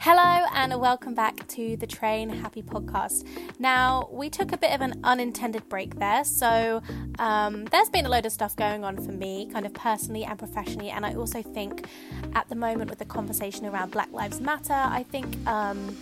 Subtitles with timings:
[0.00, 3.26] Hello and welcome back to the Train Happy podcast.
[3.58, 6.82] Now, we took a bit of an unintended break there, so
[7.18, 10.38] um, there's been a load of stuff going on for me, kind of personally and
[10.38, 11.88] professionally, and I also think
[12.34, 15.96] at the moment with the conversation around Black Lives Matter, I think um,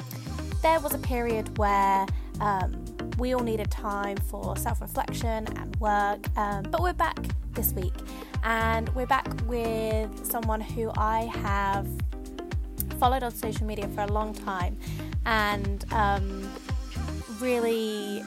[0.63, 2.07] there was a period where
[2.41, 2.85] um,
[3.19, 7.19] we all needed time for self reflection and work, um, but we're back
[7.53, 7.95] this week,
[8.43, 11.87] and we're back with someone who I have
[12.95, 14.77] followed on social media for a long time
[15.27, 16.51] and um,
[17.41, 18.25] really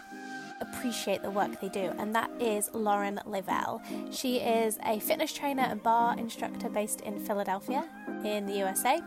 [0.62, 3.82] appreciate the work they do, and that is Lauren Leavell.
[4.14, 7.86] She is a fitness trainer and barre instructor based in Philadelphia,
[8.24, 9.00] in the USA.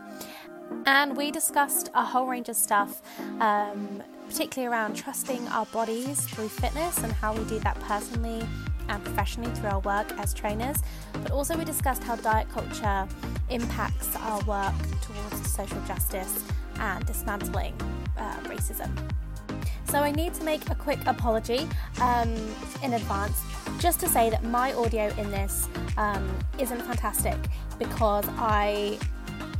[0.85, 3.01] And we discussed a whole range of stuff,
[3.41, 8.47] um, particularly around trusting our bodies through fitness and how we do that personally
[8.91, 10.77] and professionally through our work as trainers.
[11.13, 13.07] But also, we discussed how diet culture
[13.49, 16.43] impacts our work towards social justice
[16.79, 17.73] and dismantling
[18.17, 18.91] uh, racism.
[19.85, 21.67] So, I need to make a quick apology
[22.01, 22.33] um,
[22.83, 23.41] in advance
[23.79, 27.37] just to say that my audio in this um, isn't fantastic
[27.79, 28.99] because I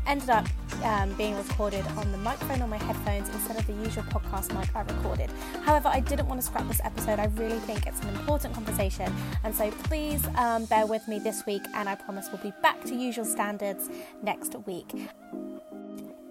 [0.08, 0.46] ended up
[0.84, 4.76] um, being recorded on the microphone on my headphones instead of the usual podcast mic
[4.76, 5.30] I recorded.
[5.64, 7.20] However, I didn't want to scrap this episode.
[7.20, 9.14] I really think it's an important conversation,
[9.44, 12.84] and so please um, bear with me this week, and I promise we'll be back
[12.86, 13.90] to usual standards
[14.24, 14.94] next week.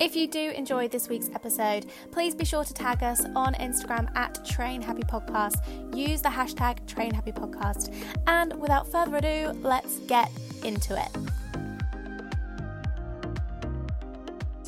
[0.00, 4.10] If you do enjoy this week's episode, please be sure to tag us on Instagram
[4.16, 5.62] at Train Happy Podcast.
[5.94, 7.94] Use the hashtag Train Happy Podcast.
[8.26, 10.30] And without further ado, let's get
[10.64, 11.39] into it.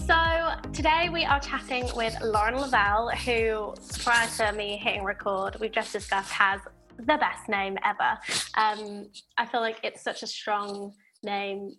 [0.07, 5.71] So today we are chatting with Lauren Leavell, who prior to me hitting record, we've
[5.71, 6.61] just discussed has
[6.99, 8.19] the best name ever.
[8.57, 9.07] Um,
[9.39, 10.93] I feel like it's such a strong
[11.23, 11.77] name.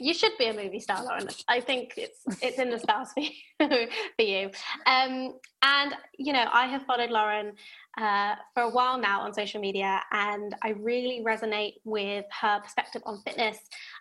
[0.00, 1.28] You should be a movie star, Lauren.
[1.46, 3.30] I think it's it's in the stars for you.
[4.16, 4.50] for you.
[4.86, 7.52] Um, and you know, I have followed Lauren
[7.96, 13.02] uh, for a while now on social media, and I really resonate with her perspective
[13.06, 13.58] on fitness.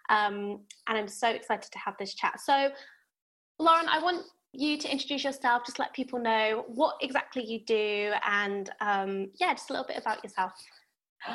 [0.09, 2.39] Um, and I'm so excited to have this chat.
[2.41, 2.71] So
[3.63, 8.11] Lauren, I want you to introduce yourself, just let people know what exactly you do,
[8.27, 10.51] and um, yeah, just a little bit about yourself.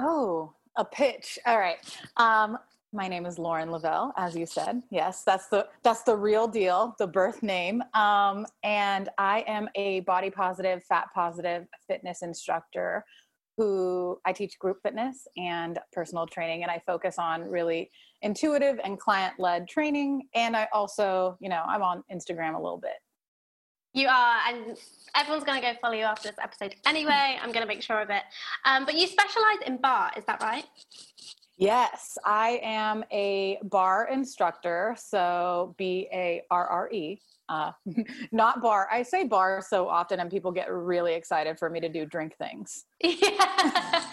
[0.00, 1.40] Oh, a pitch.
[1.44, 1.78] All right.
[2.18, 2.56] Um,
[2.92, 4.80] my name is Lauren Leavell, as you said.
[4.92, 7.82] Yes, that's the that's the real deal, the birth name.
[7.94, 13.04] Um, and I am a body positive, fat positive fitness instructor
[13.56, 17.90] who I teach group fitness and personal training, and I focus on really
[18.22, 20.28] intuitive and client led training.
[20.34, 22.92] And I also, you know, I'm on Instagram a little bit.
[23.94, 24.76] You are, and
[25.16, 27.38] everyone's going to go follow you after this episode anyway.
[27.40, 28.22] I'm going to make sure of it.
[28.64, 30.64] Um, but you specialize in barre, is that right?
[31.56, 37.72] Yes, I am a barre instructor, so B A R R E uh,
[38.32, 38.88] not bar.
[38.90, 42.36] I say bar so often, and people get really excited for me to do drink
[42.36, 42.84] things.
[43.02, 44.04] Yeah.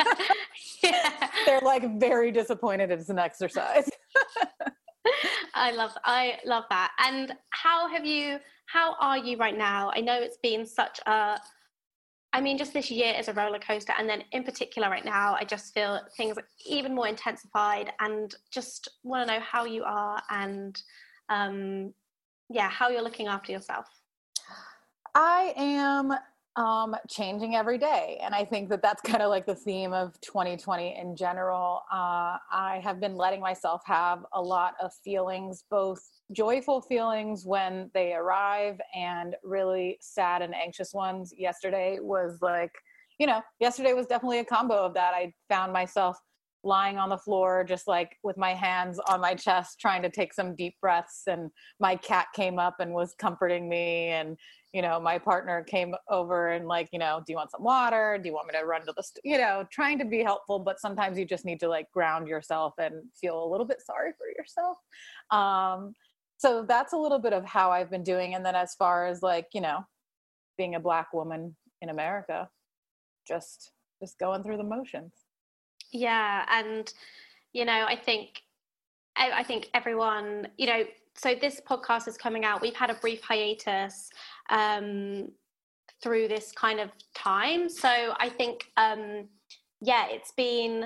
[0.84, 1.25] yeah.
[1.46, 3.90] They're like very disappointed it's an exercise.
[5.54, 6.92] I love I love that.
[7.00, 9.92] And how have you how are you right now?
[9.94, 11.40] I know it's been such a
[12.34, 15.36] I mean just this year is a roller coaster and then in particular right now
[15.40, 19.84] I just feel things are even more intensified and just want to know how you
[19.84, 20.82] are and
[21.30, 21.94] um
[22.50, 23.86] yeah how you're looking after yourself
[25.16, 26.14] i am
[26.56, 30.20] um, changing every day and i think that that's kind of like the theme of
[30.22, 36.00] 2020 in general uh, i have been letting myself have a lot of feelings both
[36.32, 42.72] joyful feelings when they arrive and really sad and anxious ones yesterday was like
[43.20, 46.18] you know yesterday was definitely a combo of that i found myself
[46.66, 50.34] lying on the floor, just like with my hands on my chest, trying to take
[50.34, 51.22] some deep breaths.
[51.28, 54.08] And my cat came up and was comforting me.
[54.08, 54.36] And,
[54.76, 58.20] you know, my partner came over and, like, you know, do you want some water?
[58.22, 59.24] Do you want me to run to the, st-?
[59.24, 60.60] you know, trying to be helpful.
[60.60, 64.12] But sometimes you just need to like ground yourself and feel a little bit sorry
[64.18, 64.78] for yourself.
[65.32, 65.94] Um,
[66.36, 68.36] so that's a little bit of how I've been doing.
[68.36, 69.86] And then as far as like, you know,
[70.58, 72.50] being a black woman in America,
[73.26, 73.72] just
[74.02, 75.14] just going through the motions.
[75.94, 76.92] Yeah, and
[77.54, 78.42] you know, I think
[79.16, 80.84] I, I think everyone, you know,
[81.16, 82.62] so this podcast is coming out.
[82.62, 84.10] We've had a brief hiatus
[84.50, 85.30] um,
[86.02, 87.70] through this kind of time.
[87.70, 87.90] So
[88.20, 89.28] I think, um,
[89.82, 90.86] yeah, it's been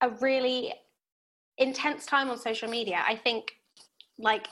[0.00, 0.72] a really
[1.58, 3.02] intense time on social media.
[3.06, 3.52] I think,
[4.18, 4.46] like,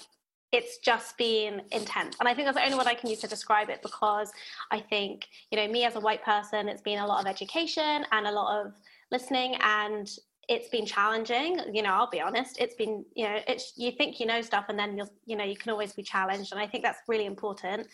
[0.52, 2.17] it's just been intense.
[2.20, 4.32] And I think that's the only word I can use to describe it because
[4.70, 8.05] I think, you know, me as a white person, it's been a lot of education
[8.12, 8.73] and a lot of
[9.11, 10.08] listening and
[10.49, 14.19] it's been challenging you know i'll be honest it's been you know it's you think
[14.19, 16.67] you know stuff and then you'll you know you can always be challenged and i
[16.67, 17.87] think that's really important.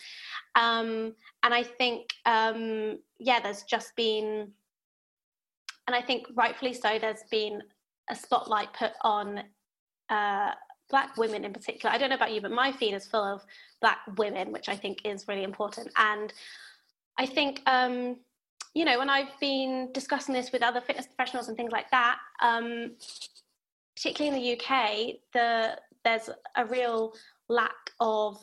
[0.55, 1.13] Um
[1.43, 4.51] and i think um yeah there's just been
[5.87, 7.61] and i think rightfully so there's been
[8.09, 9.43] a spotlight put on
[10.09, 10.51] uh
[10.87, 11.93] black women in particular.
[11.93, 13.41] I don't know about you but my feed is full of
[13.81, 15.89] black women which i think is really important.
[15.97, 16.31] And
[17.17, 18.17] i think um
[18.75, 22.17] you know, when I've been discussing this with other fitness professionals and things like that,
[22.41, 22.91] um,
[23.95, 27.13] particularly in the UK, the there's a real
[27.47, 28.37] lack of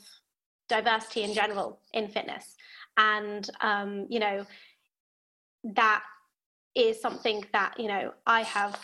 [0.69, 2.57] diversity in general in fitness,
[2.97, 4.47] and um, you know
[5.65, 6.03] that
[6.75, 8.81] is something that you know I have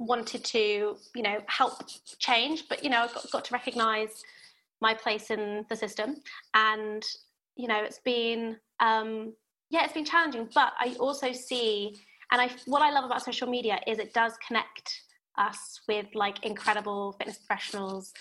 [0.00, 1.84] wanted to you know help
[2.18, 4.24] change, but you know I've got, got to recognise
[4.80, 6.16] my place in the system,
[6.52, 7.04] and
[7.54, 9.34] you know it's been um,
[9.70, 11.96] yeah, it's been challenging, but I also see,
[12.32, 15.02] and I what I love about social media is it does connect
[15.38, 18.12] us with like incredible fitness professionals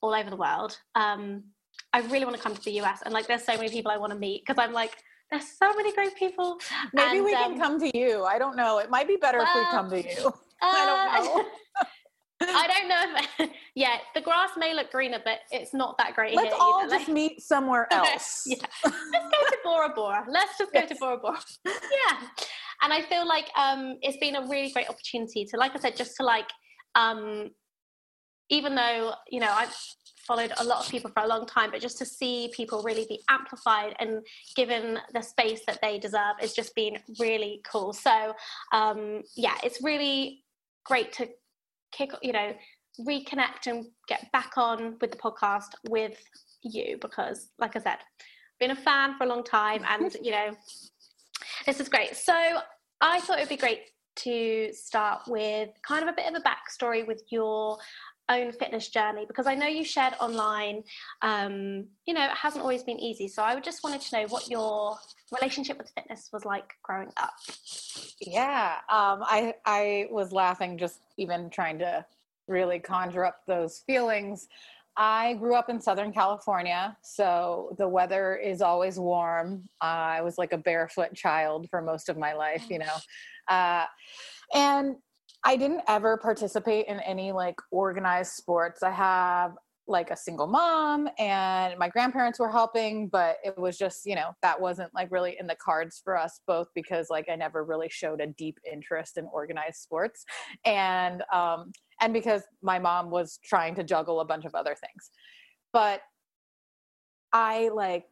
[0.00, 0.78] all over the world.
[0.94, 1.44] Um,
[1.92, 3.98] I really want to come to the US, and like, there's so many people I
[3.98, 4.96] want to meet because I'm like,
[5.30, 6.58] there's so many great people.
[6.94, 8.24] Maybe and, we um, can come to you.
[8.24, 8.78] I don't know.
[8.78, 10.32] It might be better well, if we come to you.
[10.62, 11.44] I don't uh, know.
[12.40, 16.34] I don't know if yeah, the grass may look greener, but it's not that great
[16.34, 16.94] Let's all either.
[16.94, 18.44] just like, meet somewhere else.
[18.46, 18.56] yeah.
[18.84, 20.24] Let's go to Bora Bora.
[20.28, 20.88] Let's just go yes.
[20.90, 21.38] to Bora Bora.
[21.64, 22.28] yeah.
[22.82, 25.96] And I feel like um, it's been a really great opportunity to, like I said,
[25.96, 26.48] just to like,
[26.94, 27.50] um,
[28.50, 29.74] even though, you know, I've
[30.26, 33.06] followed a lot of people for a long time, but just to see people really
[33.08, 34.20] be amplified and
[34.56, 37.92] given the space that they deserve has just been really cool.
[37.92, 38.34] So,
[38.72, 40.44] um, yeah, it's really
[40.84, 41.28] great to
[41.96, 42.52] kick, you know,
[43.00, 46.18] reconnect and get back on with the podcast with
[46.62, 47.98] you because, like I said,
[48.58, 50.50] been a fan for a long time, and you know,
[51.64, 52.16] this is great.
[52.16, 52.34] So
[53.00, 53.80] I thought it would be great
[54.16, 57.78] to start with kind of a bit of a backstory with your
[58.28, 60.82] own fitness journey because I know you shared online,
[61.22, 63.28] um, you know, it hasn't always been easy.
[63.28, 64.96] So I just wanted to know what your
[65.32, 67.34] relationship with fitness was like growing up.
[68.20, 72.04] Yeah, um, I I was laughing just even trying to
[72.48, 74.48] really conjure up those feelings.
[74.98, 79.68] I grew up in Southern California, so the weather is always warm.
[79.82, 82.96] Uh, I was like a barefoot child for most of my life, you know.
[83.48, 83.84] Uh,
[84.54, 84.96] and
[85.46, 88.82] I didn't ever participate in any like organized sports.
[88.82, 89.52] I have
[89.86, 94.30] like a single mom and my grandparents were helping but it was just you know
[94.42, 97.88] that wasn't like really in the cards for us both because like i never really
[97.88, 100.24] showed a deep interest in organized sports
[100.64, 101.70] and um
[102.00, 105.10] and because my mom was trying to juggle a bunch of other things
[105.72, 106.00] but
[107.32, 108.06] i like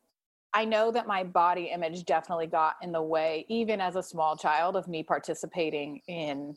[0.52, 4.36] i know that my body image definitely got in the way even as a small
[4.36, 6.54] child of me participating in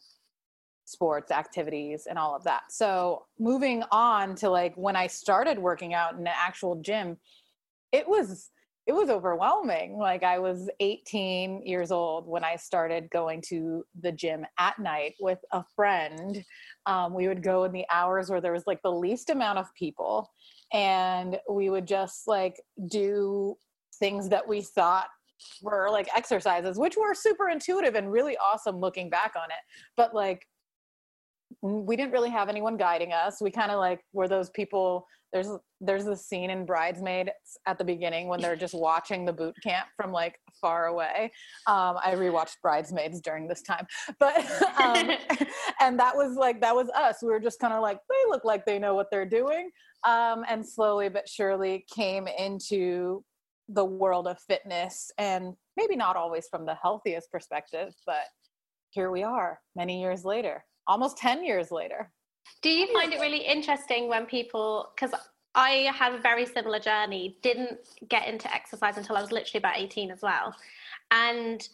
[0.87, 2.63] sports activities and all of that.
[2.69, 7.17] So moving on to like when I started working out in an actual gym,
[7.91, 8.49] it was
[8.85, 9.97] it was overwhelming.
[9.97, 15.15] Like I was 18 years old when I started going to the gym at night
[15.19, 16.41] with a friend.
[16.85, 19.75] Um, we would go in the hours where there was like the least amount of
[19.75, 20.31] people,
[20.71, 22.55] and we would just like
[22.89, 23.57] do
[23.99, 25.07] things that we thought
[25.61, 29.63] were like exercises, which were super intuitive and really awesome looking back on it.
[29.97, 30.47] But like
[31.61, 33.41] we didn't really have anyone guiding us.
[33.41, 35.07] We kind of like were those people.
[35.33, 35.49] There's
[35.81, 37.31] there's the scene in Bridesmaid
[37.65, 41.31] at the beginning when they're just watching the boot camp from like far away.
[41.67, 43.85] Um, I rewatched Bridesmaids during this time,
[44.19, 44.37] but
[44.81, 45.11] um,
[45.81, 47.17] and that was like that was us.
[47.21, 49.69] We were just kind of like they look like they know what they're doing,
[50.05, 53.23] um, and slowly but surely came into
[53.69, 58.23] the world of fitness, and maybe not always from the healthiest perspective, but
[58.91, 62.11] here we are many years later almost 10 years later.
[62.61, 65.13] Do you find it really interesting when people, because
[65.53, 67.79] I had a very similar journey, didn't
[68.09, 70.55] get into exercise until I was literally about 18 as well.
[71.11, 71.67] And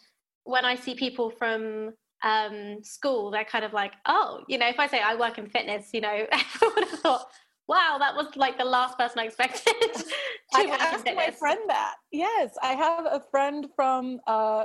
[0.44, 4.80] when I see people from um, school, they're kind of like, oh, you know, if
[4.80, 7.26] I say I work in fitness, you know, everyone would have thought,
[7.68, 9.74] wow, that was like the last person I expected.
[10.54, 11.94] I asked my friend that.
[12.10, 14.64] Yes, I have a friend from uh,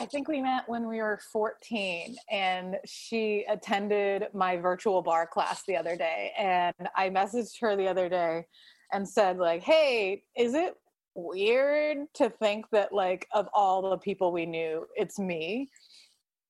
[0.00, 5.64] I think we met when we were 14, and she attended my virtual barre class
[5.66, 6.32] the other day.
[6.38, 8.46] And I messaged her the other day
[8.92, 10.74] and said, like, hey, is it
[11.14, 15.68] weird to think that, like, of all the people we knew, it's me?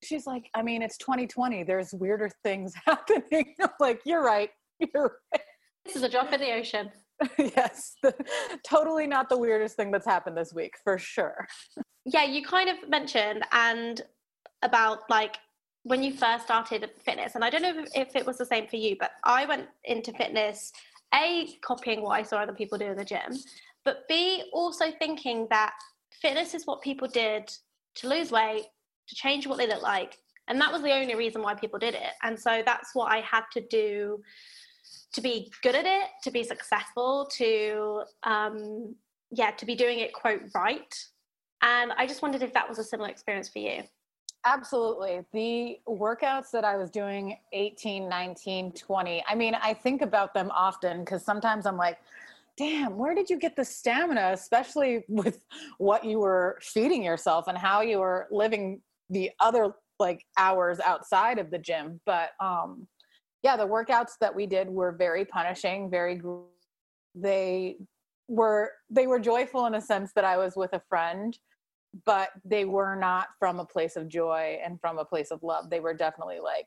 [0.03, 1.63] She's like, I mean, it's 2020.
[1.65, 3.55] There's weirder things happening.
[3.61, 4.51] I'm like, you're right.
[4.95, 5.43] You're right.
[5.85, 6.93] This is a drop in the ocean.
[7.37, 8.15] yes, the,
[8.65, 11.49] totally not the weirdest thing that's happened this week, for sure
[12.09, 14.01] yeah, you kind of mentioned and
[14.63, 15.37] about like
[15.83, 18.77] when you first started fitness, and I don't know if it was the same for
[18.77, 20.73] you, but I went into fitness
[21.15, 23.37] a copying what I saw other people do in the gym,
[23.85, 25.75] but b also thinking that
[26.11, 27.51] fitness is what people did
[27.97, 28.67] to lose weight,
[29.09, 30.17] to change what they look like,
[30.49, 32.13] and that was the only reason why people did it.
[32.23, 34.23] And so that's what I had to do
[35.13, 38.95] to be good at it, to be successful, to um,
[39.31, 40.95] yeah, to be doing it quote right
[41.63, 43.83] and I just wondered if that was a similar experience for you.
[44.45, 45.25] Absolutely.
[45.33, 50.51] The workouts that I was doing 18, 19, 20, I mean, I think about them
[50.55, 51.99] often because sometimes I'm like,
[52.57, 55.45] damn, where did you get the stamina, especially with
[55.79, 61.39] what you were feeding yourself and how you were living the other like hours outside
[61.39, 62.01] of the gym?
[62.07, 62.87] But um,
[63.43, 66.21] yeah, the workouts that we did were very punishing, very,
[67.15, 67.77] they
[68.29, 71.37] were, they were joyful in a sense that I was with a friend
[72.05, 75.71] but they were not from a place of joy and from a place of love.
[75.71, 76.67] They were definitely like,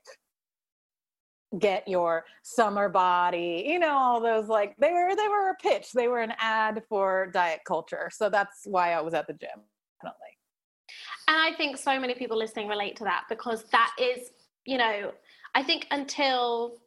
[1.58, 5.92] get your summer body, you know, all those like they were they were a pitch.
[5.92, 8.08] They were an ad for diet culture.
[8.10, 9.50] So that's why I was at the gym,
[10.00, 10.38] definitely.
[11.28, 14.30] And I think so many people listening relate to that because that is,
[14.64, 15.12] you know,
[15.54, 16.78] I think until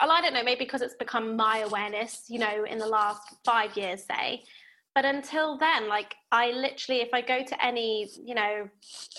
[0.00, 3.22] well, I don't know, maybe because it's become my awareness, you know, in the last
[3.44, 4.44] five years, say,
[4.94, 8.68] but until then, like I literally, if I go to any, you know,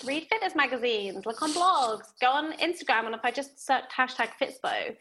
[0.04, 4.28] read fitness magazines, look on blogs, go on Instagram, and if I just search hashtag
[4.38, 4.94] Fitspo,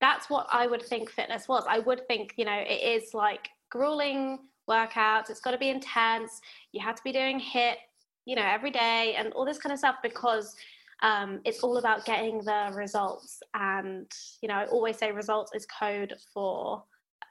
[0.00, 1.64] that's what I would think fitness was.
[1.68, 5.30] I would think, you know, it is like grueling workouts.
[5.30, 6.40] It's got to be intense.
[6.72, 7.76] You have to be doing HIIT,
[8.24, 10.56] you know, every day and all this kind of stuff because
[11.02, 13.40] um, it's all about getting the results.
[13.54, 14.10] And,
[14.42, 16.84] you know, I always say results is code for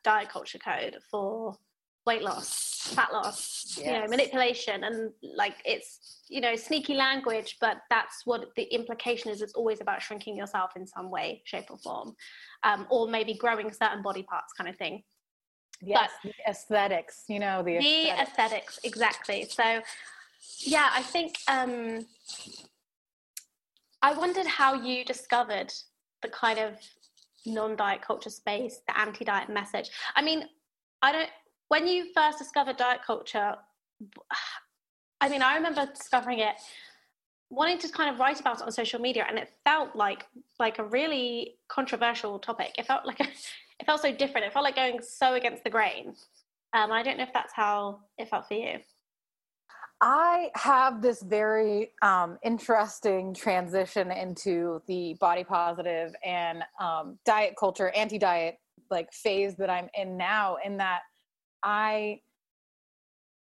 [0.03, 1.55] diet culture code for
[2.05, 3.85] weight loss, fat loss, yes.
[3.85, 9.31] you know, manipulation, and like it's you know sneaky language, but that's what the implication
[9.31, 9.41] is.
[9.41, 12.15] It's always about shrinking yourself in some way, shape, or form,
[12.63, 15.03] um, or maybe growing certain body parts, kind of thing.
[15.81, 18.03] Yes, but the aesthetics, you know, the aesthetics.
[18.03, 19.45] the aesthetics, exactly.
[19.49, 19.81] So,
[20.59, 22.05] yeah, I think um,
[24.01, 25.73] I wondered how you discovered
[26.21, 26.75] the kind of
[27.45, 29.89] non-diet culture space, the anti-diet message.
[30.15, 30.45] I mean,
[31.01, 31.29] I don't
[31.69, 33.55] when you first discovered diet culture,
[35.21, 36.55] I mean, I remember discovering it,
[37.49, 40.25] wanting to kind of write about it on social media, and it felt like
[40.59, 42.75] like a really controversial topic.
[42.77, 43.23] It felt like a,
[43.79, 44.47] it felt so different.
[44.47, 46.15] It felt like going so against the grain.
[46.73, 48.79] Um, I don't know if that's how it felt for you.
[50.01, 57.89] I have this very um, interesting transition into the body positive and um, diet culture,
[57.89, 60.57] anti diet like phase that I'm in now.
[60.63, 61.01] In that
[61.63, 62.21] I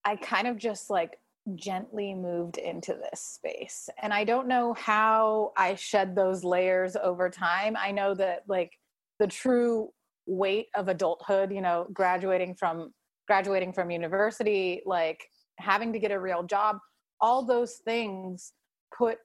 [0.05, 1.19] I kind of just like
[1.55, 3.89] gently moved into this space.
[4.01, 7.77] And I don't know how I shed those layers over time.
[7.79, 8.73] I know that like
[9.19, 9.91] the true
[10.27, 12.93] weight of adulthood, you know, graduating from
[13.29, 15.21] graduating from university, like
[15.59, 16.79] having to get a real job,
[17.21, 18.53] all those things
[18.97, 19.19] put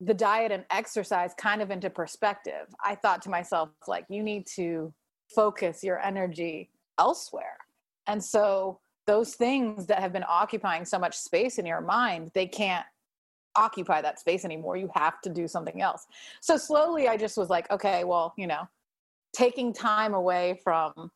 [0.00, 2.66] the diet and exercise kind of into perspective.
[2.82, 4.92] I thought to myself like you need to
[5.34, 7.56] focus your energy elsewhere.
[8.06, 12.46] And so those things that have been occupying so much space in your mind, they
[12.46, 12.84] can't
[13.56, 14.76] occupy that space anymore.
[14.76, 16.06] You have to do something else.
[16.40, 18.68] So slowly I just was like, okay, well, you know,
[19.32, 21.10] taking time away from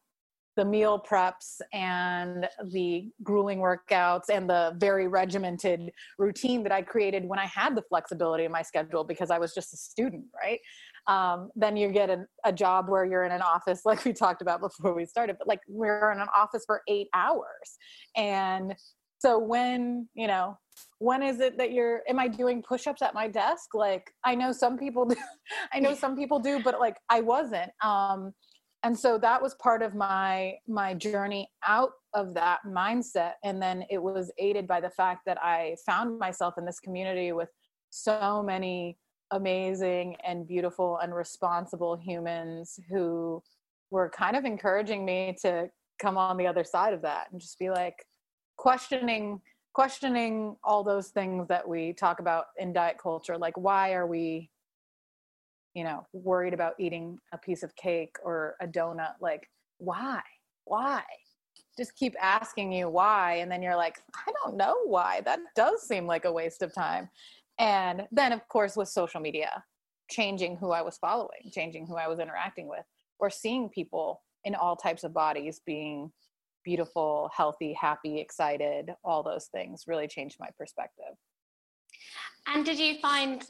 [0.58, 7.24] the meal preps and the grueling workouts and the very regimented routine that I created
[7.24, 10.60] when I had the flexibility in my schedule because I was just a student, right?
[11.08, 14.42] um, then you get a, a, job where you're in an office like we talked
[14.42, 17.78] about before we started but like we're in an office for eight hours.
[18.16, 18.74] And
[19.18, 20.56] so when you know
[20.98, 23.74] when is it that you're am i doing push-ups at my desk?
[23.74, 25.16] Like i know some people do
[25.72, 27.70] i know some people do but like i wasn't.
[27.82, 28.32] Um
[28.84, 33.32] and so that was part of my my journey out of that mindset.
[33.44, 37.32] And then it was aided by the fact that i found myself in this community
[37.32, 37.50] with
[37.90, 38.98] so many
[39.30, 43.42] amazing and beautiful and responsible humans who
[43.90, 45.68] were kind of encouraging me to
[45.98, 48.06] come on the other side of that and just be like
[48.56, 49.40] questioning
[49.74, 53.38] questioning all those things that we talk about in diet culture.
[53.38, 54.50] Like why are we
[55.78, 60.20] you know worried about eating a piece of cake or a donut like why?
[60.64, 61.04] Why?
[61.76, 65.20] Just keep asking you why and then you're like i don't know why.
[65.24, 67.08] That does seem like a waste of time.
[67.60, 69.62] And then of course with social media
[70.10, 72.86] changing who i was following changing who i was interacting with
[73.18, 76.10] or seeing people in all types of bodies being
[76.64, 81.14] beautiful healthy happy excited all those things really changed my perspective.
[82.46, 83.44] And did you find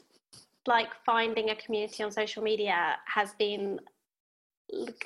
[0.69, 3.79] like finding a community on social media has been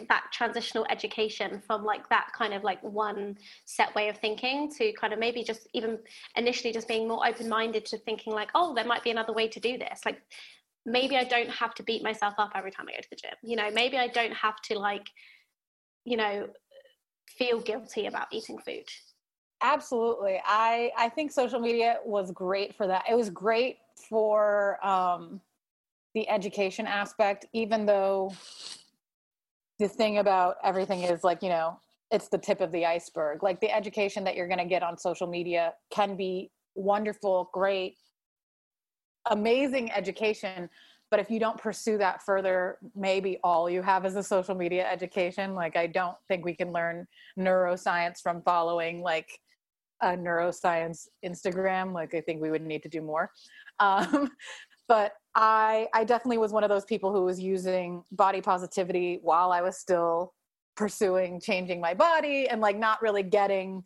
[0.10, 4.91] that transitional education from like that kind of like one set way of thinking to
[4.93, 5.98] kind of maybe just even
[6.36, 9.62] initially just being more open-minded to thinking like oh there might be another way to
[9.62, 10.01] do this.
[10.05, 10.22] Like
[10.86, 13.32] maybe i don't have to beat myself up every time i go to the gym.
[13.41, 15.08] You know maybe i don't have to like
[16.03, 16.50] you know
[17.38, 18.89] feel guilty about eating food.
[19.62, 20.41] Absolutely.
[20.46, 23.05] I i think social media was great for that.
[23.10, 23.77] It was great
[24.10, 25.39] for um
[26.13, 28.32] the education aspect, even though
[29.79, 31.79] the thing about everything is like, you know,
[32.12, 33.41] it's the tip of the iceberg.
[33.41, 37.96] Like the education that you're going to get on social media can be wonderful, great,
[39.29, 40.70] amazing education.
[41.10, 44.88] But if you don't pursue that further, maybe all you have is a social media
[44.89, 45.53] education.
[45.53, 49.39] Like, I don't think we can learn neuroscience from following like
[50.01, 51.93] a neuroscience Instagram.
[51.93, 53.32] Like, I think we would need to do more.
[53.79, 54.29] Um,
[54.93, 59.51] but I I definitely was one of those people who was using body positivity while
[59.51, 60.35] I was still
[60.75, 63.83] pursuing changing my body and like not really getting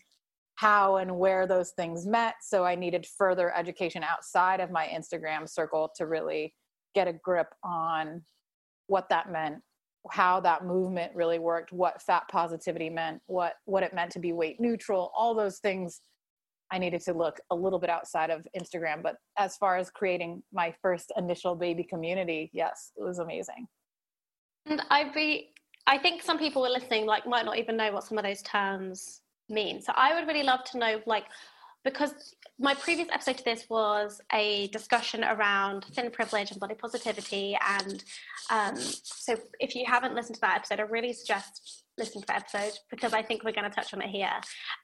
[0.55, 2.35] how and where those things met.
[2.41, 6.53] So I needed further education outside of my Instagram circle to really
[6.93, 8.23] get a grip on
[8.87, 9.59] what that meant,
[10.11, 14.33] how that movement really worked, what fat positivity meant, what what it meant to be
[14.33, 16.01] weight neutral, all those things
[16.71, 19.01] I needed to look a little bit outside of Instagram.
[19.01, 23.67] But as far as creating my first initial baby community, yes, it was amazing.
[24.65, 25.53] And I'd be,
[25.85, 28.41] I think some people were listening like might not even know what some of those
[28.41, 29.81] terms mean.
[29.81, 31.25] So I would really love to know like
[31.83, 37.57] because my previous episode to this was a discussion around thin privilege and body positivity
[37.65, 38.03] and
[38.49, 42.41] um, so if you haven't listened to that episode i really suggest listening to that
[42.41, 44.33] episode because i think we're going to touch on it here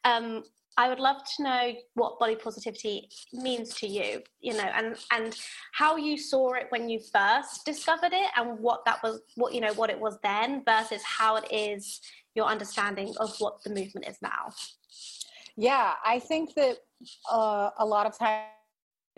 [0.05, 0.43] um,
[0.77, 5.37] I would love to know what body positivity means to you, you know, and and
[5.73, 9.61] how you saw it when you first discovered it, and what that was, what you
[9.61, 12.01] know, what it was then versus how it is
[12.35, 14.51] your understanding of what the movement is now.
[15.55, 16.77] Yeah, I think that
[17.31, 18.47] uh, a lot of times,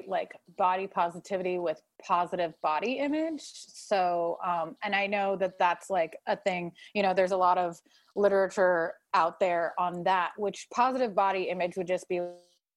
[0.08, 3.42] like body positivity with positive body image.
[3.42, 6.74] So, um, and I know that that's like a thing.
[6.94, 7.80] You know, there's a lot of
[8.16, 12.22] literature out there on that, which positive body image would just be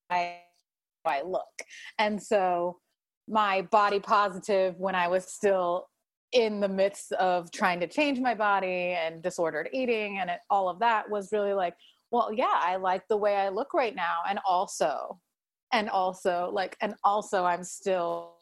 [0.09, 0.35] how
[1.05, 1.63] I look.
[1.97, 2.77] And so
[3.27, 5.87] my body positive when I was still
[6.31, 10.69] in the midst of trying to change my body and disordered eating and it, all
[10.69, 11.73] of that was really like,
[12.11, 14.17] well, yeah, I like the way I look right now.
[14.27, 15.19] And also,
[15.71, 18.33] and also, like, and also, I'm still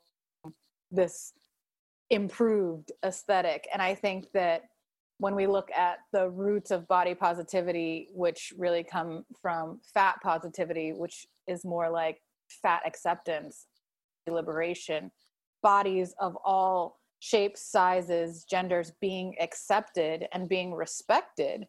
[0.92, 1.34] this
[2.10, 3.68] improved aesthetic.
[3.74, 4.62] And I think that
[5.20, 10.94] when we look at the roots of body positivity, which really come from fat positivity,
[10.94, 12.22] which is more like
[12.62, 13.66] fat acceptance,
[14.28, 15.12] liberation,
[15.64, 21.66] bodies of all shapes, sizes, genders being accepted and being respected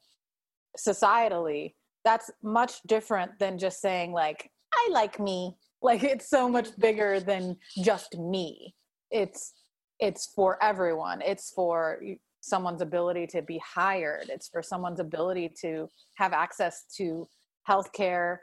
[0.78, 5.56] societally, that's much different than just saying, like, I like me.
[5.80, 8.74] Like, it's so much bigger than just me.
[9.12, 9.52] It's
[10.00, 11.22] it's for everyone.
[11.22, 12.02] It's for
[12.48, 14.28] someone's ability to be hired.
[14.28, 17.28] It's for someone's ability to have access to
[17.68, 18.38] healthcare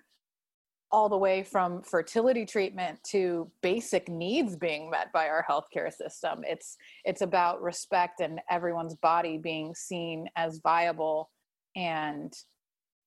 [0.92, 6.42] all the way from fertility treatment to basic needs being met by our healthcare system.
[6.44, 11.32] It's it's about respect and everyone's body being seen as viable
[11.76, 12.32] and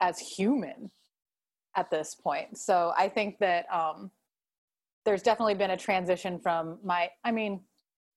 [0.00, 0.90] as human
[1.76, 2.58] at this point.
[2.58, 4.10] So i think that um,
[5.04, 7.60] there's definitely been a transition from my i mean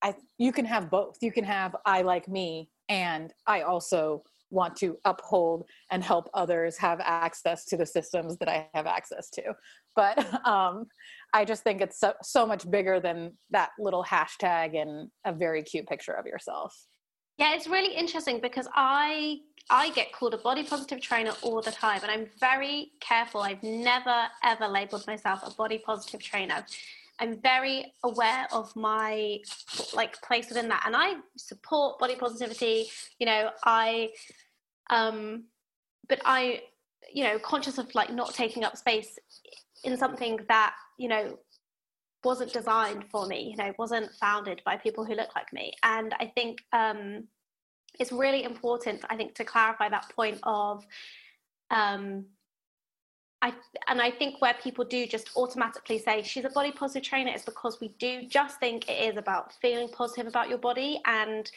[0.04, 1.18] I you can have both.
[1.22, 6.78] You can have I like me and I also want to uphold and help others
[6.78, 9.54] have access to the systems that I have access to.
[9.96, 10.86] But um,
[11.34, 15.64] I just think it's so, so much bigger than that little hashtag and a very
[15.64, 16.76] cute picture of yourself.
[17.38, 19.38] Yeah, it's really interesting because I
[19.70, 23.42] I get called a body positive trainer all the time, and I'm very careful.
[23.42, 26.66] I've never ever labeled myself a body positive trainer
[27.22, 29.40] I'm very aware of my
[29.94, 32.88] like place within that, and I support body positivity.
[33.20, 34.10] You know, I,
[34.90, 35.46] um,
[36.10, 36.64] but I,
[37.14, 39.18] you know, conscious of like not taking up space
[39.84, 41.38] in something that you know
[42.24, 46.14] wasn't designed for me you know wasn't founded by people who look like me and
[46.20, 47.24] i think um
[48.00, 50.86] it's really important i think to clarify that point of
[51.72, 52.26] um
[53.42, 53.54] I,
[53.88, 57.42] and I think where people do just automatically say she's a body positive trainer is
[57.42, 61.50] because we do just think it is about feeling positive about your body and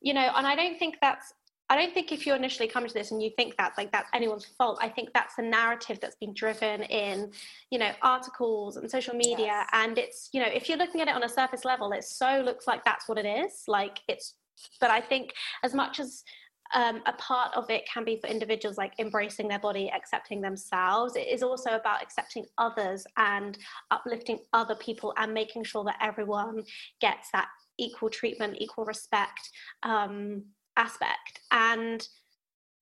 [0.00, 1.34] you know and I don't think that's
[1.70, 4.08] I don't think if you initially come to this and you think that's like that's
[4.12, 4.78] anyone's fault.
[4.82, 7.32] I think that's a narrative that's been driven in,
[7.70, 9.46] you know, articles and social media.
[9.46, 9.68] Yes.
[9.72, 12.42] And it's, you know, if you're looking at it on a surface level, it so
[12.44, 13.64] looks like that's what it is.
[13.66, 14.34] Like it's,
[14.78, 16.22] but I think as much as
[16.72, 21.16] um, a part of it can be for individuals like embracing their body, accepting themselves.
[21.16, 23.58] It is also about accepting others and
[23.90, 26.64] uplifting other people and making sure that everyone
[27.00, 27.48] gets that
[27.78, 29.50] equal treatment, equal respect.
[29.82, 30.44] Um,
[30.76, 31.40] aspect.
[31.50, 32.06] And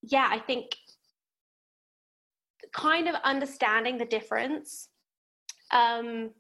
[0.03, 0.77] yeah, I think
[2.73, 4.89] kind of understanding the difference
[5.71, 6.31] um,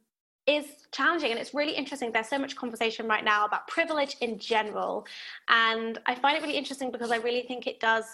[0.46, 2.10] is challenging and it's really interesting.
[2.12, 5.06] There's so much conversation right now about privilege in general
[5.48, 8.04] and i find it really interesting because i really think it does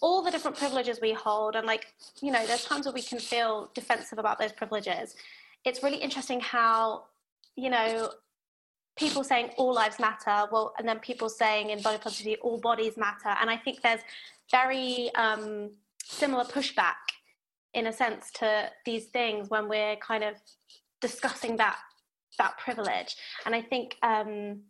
[0.00, 3.18] all the different privileges we hold and like you know there's times where we can
[3.18, 5.16] feel defensive about those privileges.
[5.64, 7.04] It's really interesting how
[7.56, 8.10] you know
[8.98, 12.96] people saying all lives matter well and then people saying in body positivity all bodies
[12.96, 14.00] matter and i think there's
[14.50, 15.70] very um,
[16.02, 16.94] similar pushback
[17.74, 20.34] in a sense to these things when we're kind of
[21.00, 21.76] discussing that
[22.38, 23.16] that privilege.
[23.44, 24.60] And i think um,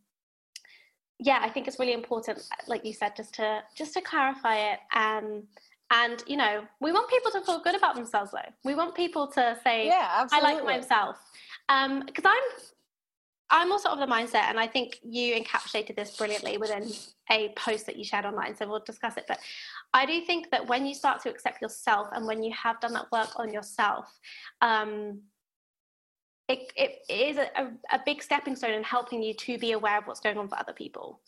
[1.19, 4.81] yeah i think it's really important like you said just to just to clarify it.
[4.95, 5.45] And
[5.93, 8.53] and you know we want people to feel good about themselves though.
[8.65, 10.49] We want people to say yeah absolutely.
[10.49, 11.17] i like myself.
[11.69, 12.63] Um because um, i'm
[13.51, 16.91] I'm also of the mindset, and I think you encapsulated this brilliantly within
[17.31, 18.57] a post that you shared online.
[18.57, 19.25] So we'll discuss it.
[19.29, 19.39] But
[19.95, 22.93] I do think that when you start to accept yourself, and when you have done
[22.95, 24.13] that work on yourself,
[24.61, 25.21] um,
[26.49, 30.07] it, it is a, a, big stepping stone in helping you to be aware of
[30.07, 31.21] what's going on for other people.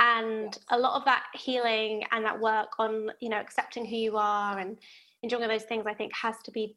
[0.00, 0.58] And yes.
[0.70, 4.58] a lot of that healing and that work on, you know, accepting who you are
[4.58, 4.76] and
[5.22, 6.76] enjoying those things, I think, has to be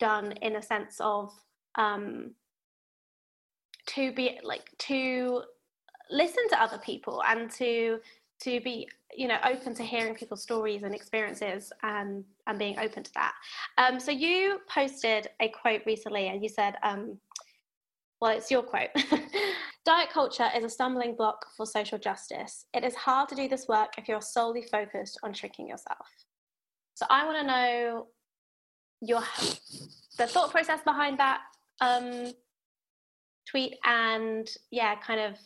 [0.00, 1.32] done in a sense of
[1.76, 2.32] um,
[3.88, 5.42] to be like to
[6.10, 7.98] listen to other people and to
[8.40, 13.02] to be you know open to hearing people's stories and experiences and and being open
[13.02, 13.34] to that.
[13.76, 17.18] Um, so you posted a quote recently and you said um,
[18.20, 18.90] well it's your quote.
[19.84, 22.66] Diet culture is a stumbling block for social justice.
[22.74, 26.06] It is hard to do this work if you're solely focused on shrinking yourself.
[26.94, 28.06] So i want to know
[29.00, 29.22] your
[30.18, 31.40] the thought process behind that.
[31.80, 32.32] Um,
[33.50, 35.38] tweet and yeah kind of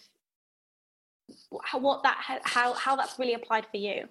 [1.65, 4.09] how, what that how how that's really applied for you?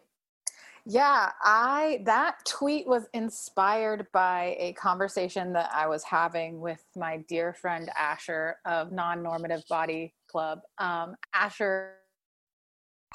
[0.85, 7.17] Yeah i that tweet was inspired by a conversation that i was having with my
[7.27, 10.61] dear friend asher of non-normative body club.
[10.79, 11.97] Um, asher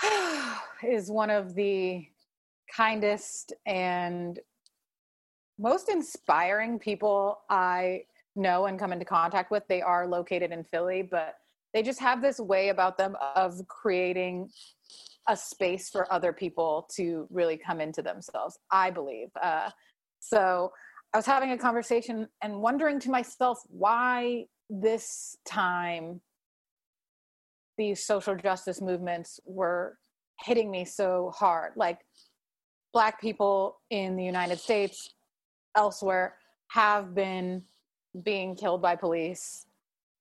[0.86, 2.06] is one of the
[2.74, 4.38] kindest and
[5.58, 8.02] most inspiring people i
[8.36, 9.62] know and come into contact with.
[9.68, 11.34] They are located in Philly, but
[11.74, 14.50] they just have this way about them of creating
[15.28, 19.28] a space for other people to really come into themselves, I believe.
[19.42, 19.70] Uh,
[20.20, 20.72] so
[21.12, 26.20] I was having a conversation and wondering to myself why this time
[27.78, 29.98] these social justice movements were
[30.40, 31.72] hitting me so hard.
[31.76, 32.00] Like
[32.92, 35.14] Black people in the United States,
[35.76, 36.36] elsewhere,
[36.68, 37.62] have been
[38.22, 39.66] being killed by police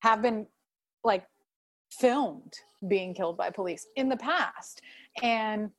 [0.01, 0.45] have been
[1.03, 1.25] like
[1.91, 2.53] filmed
[2.87, 4.81] being killed by police in the past.
[5.21, 5.71] And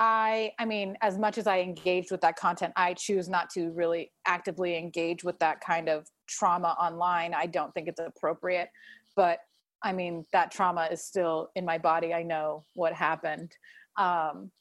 [0.00, 3.70] i i mean as much as i engaged with that content i choose not to
[3.72, 7.34] really actively engage with that kind of trauma online.
[7.34, 8.68] I don't think it's appropriate.
[9.16, 9.40] But
[9.82, 12.14] i mean that trauma is still in my body.
[12.14, 13.50] I know what happened.
[13.96, 14.52] Um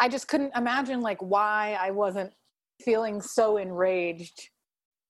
[0.00, 2.32] i just couldn't imagine like why i wasn't
[2.84, 4.50] feeling so enraged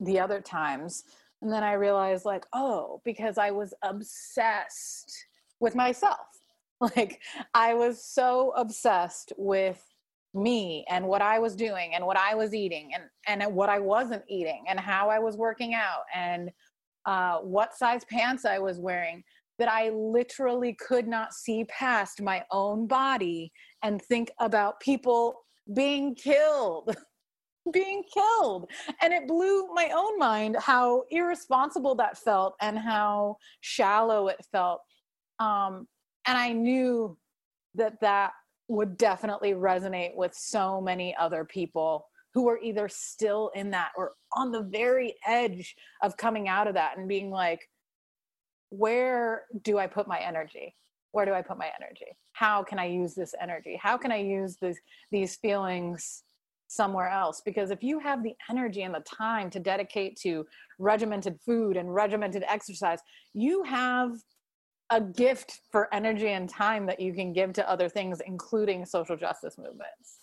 [0.00, 1.04] the other times.
[1.42, 5.26] And then i realized like oh because i was obsessed
[5.60, 6.18] with myself.
[6.80, 7.20] Like
[7.54, 9.82] i was so obsessed with
[10.34, 13.78] me and what i was doing and what i was eating and and what i
[13.78, 16.50] wasn't eating and how i was working out and
[17.06, 19.24] uh, what size pants i was wearing
[19.58, 23.50] that i literally could not see past my own body
[23.82, 26.94] and think about people being killed
[27.70, 28.70] being killed.
[29.02, 34.80] And it blew my own mind how irresponsible that felt and how shallow it felt.
[35.38, 35.86] Um,
[36.26, 37.16] and I knew
[37.74, 38.32] that that
[38.68, 44.12] would definitely resonate with so many other people who are either still in that or
[44.32, 47.68] on the very edge of coming out of that and being like
[48.70, 50.74] where do i put my energy
[51.12, 54.18] where do i put my energy how can i use this energy how can i
[54.18, 54.78] use this,
[55.10, 56.22] these feelings
[56.68, 60.46] somewhere else because if you have the energy and the time to dedicate to
[60.78, 63.00] regimented food and regimented exercise
[63.32, 64.12] you have
[64.90, 69.16] a gift for energy and time that you can give to other things including social
[69.16, 70.18] justice movements.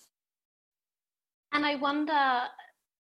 [1.51, 2.41] And i wonder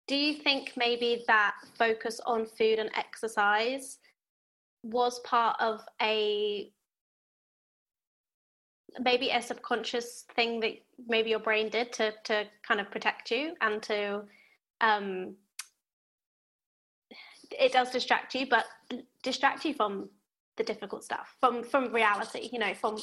[0.06, 3.98] do you think maybe that focus on food and exercise
[4.82, 6.70] was part of a
[8.98, 10.72] maybe a subconscious thing that
[11.06, 14.22] maybe your brain did to to kind of protect you and to
[14.80, 15.34] um
[17.58, 18.64] it does distract you but
[19.22, 20.08] distract you from
[20.56, 22.98] the difficult stuff from from reality you know from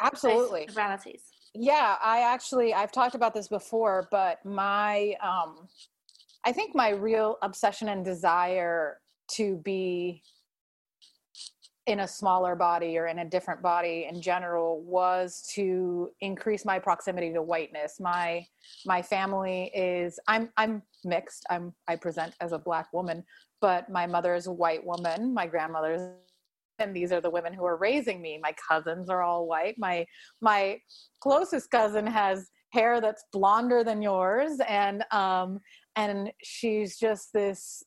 [0.00, 0.68] absolutely.
[0.76, 1.22] realities.
[1.54, 5.68] Yeah i actually i've talked about this before but my um
[6.44, 9.00] i think my real obsession and desire
[9.32, 10.22] to be
[11.90, 16.78] in a smaller body or in a different body in general was to increase my
[16.78, 17.98] proximity to whiteness.
[17.98, 18.46] My
[18.86, 21.44] my family is i'm i'm mixed.
[21.50, 23.24] I'm i present as a black woman
[23.60, 26.02] but my mother is a white woman my grandmother's
[26.78, 28.40] and these are the women who are raising me.
[28.42, 29.74] My cousins are all white.
[29.76, 30.06] My
[30.40, 30.78] my
[31.20, 35.58] closest cousin has hair that's blonder than yours and um
[35.96, 37.82] and she's just this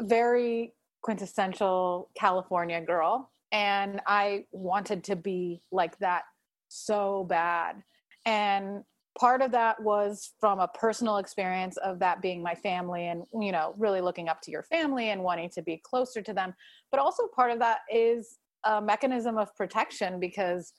[0.00, 3.30] very quintessential California girl.
[3.52, 6.22] And I wanted to be like that
[6.68, 7.82] so bad.
[8.26, 8.84] And
[9.18, 13.50] part of that was from a personal experience of that being my family and, you
[13.50, 16.54] know, really looking up to your family and wanting to be closer to them.
[16.90, 20.72] But also part of that is a mechanism of protection because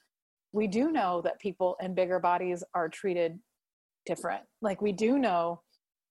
[0.54, 3.40] we do know that people in bigger bodies are treated
[4.06, 4.44] different.
[4.62, 5.62] Like we do know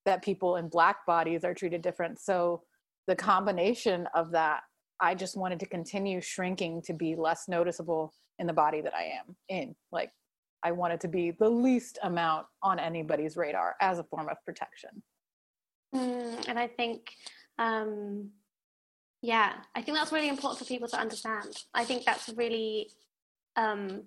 [0.04, 2.18] that people in black bodies are treated different.
[2.18, 2.62] So
[3.10, 4.62] the combination of that
[5.00, 9.02] i just wanted to continue shrinking to be less noticeable in the body that i
[9.02, 9.74] am in.
[9.90, 10.12] Like
[10.62, 15.02] i wanted to be the least amount on anybody's radar as a form of protection.
[15.92, 17.10] Mm, and i think
[17.58, 18.30] um
[19.22, 21.50] yeah i think that's really important for people to understand.
[21.74, 22.90] I think that's really
[23.56, 24.04] um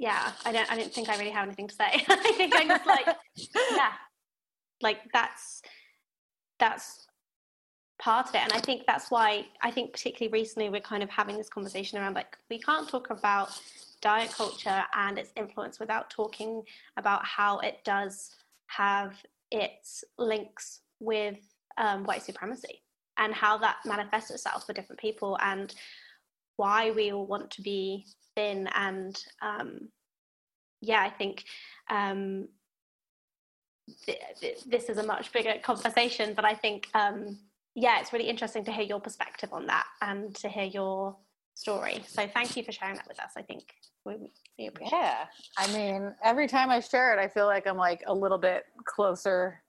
[0.00, 1.90] yeah i don't i don't think i really have anything to say.
[2.08, 3.06] I think i just like
[3.70, 3.92] yeah
[4.82, 5.62] like that's
[6.62, 7.08] that's
[7.98, 8.42] part of it.
[8.42, 11.98] And i think that's why i think particularly recently we're kind of having this conversation
[11.98, 13.50] around like we can't talk about
[14.00, 16.62] diet culture and its influence without talking
[16.96, 18.30] about how it does
[18.66, 19.14] have
[19.50, 21.38] its links with
[21.78, 22.82] um, white supremacy
[23.18, 25.74] and how that manifests itself for different people and
[26.56, 29.88] why we all want to be thin and um,
[30.80, 31.44] yeah i think
[31.90, 32.48] um,
[34.06, 37.38] this is a much bigger conversation, but I think, um,
[37.74, 41.16] yeah, it's really interesting to hear your perspective on that and to hear your
[41.54, 42.02] story.
[42.06, 43.32] So thank you for sharing that with us.
[43.36, 44.16] I think we,
[44.58, 45.24] we appreciate Yeah.
[45.58, 48.64] I mean, every time I share it, I feel like I'm like a little bit
[48.84, 49.62] closer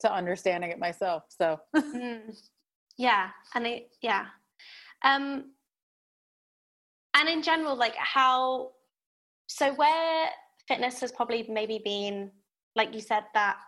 [0.00, 1.24] to understanding it myself.
[1.28, 2.36] So, mm.
[2.96, 3.30] yeah.
[3.54, 4.26] And it, yeah.
[5.02, 5.50] Um,
[7.14, 8.72] and in general, like how,
[9.46, 10.28] so where
[10.66, 12.30] fitness has probably maybe been
[12.76, 13.58] like you said, that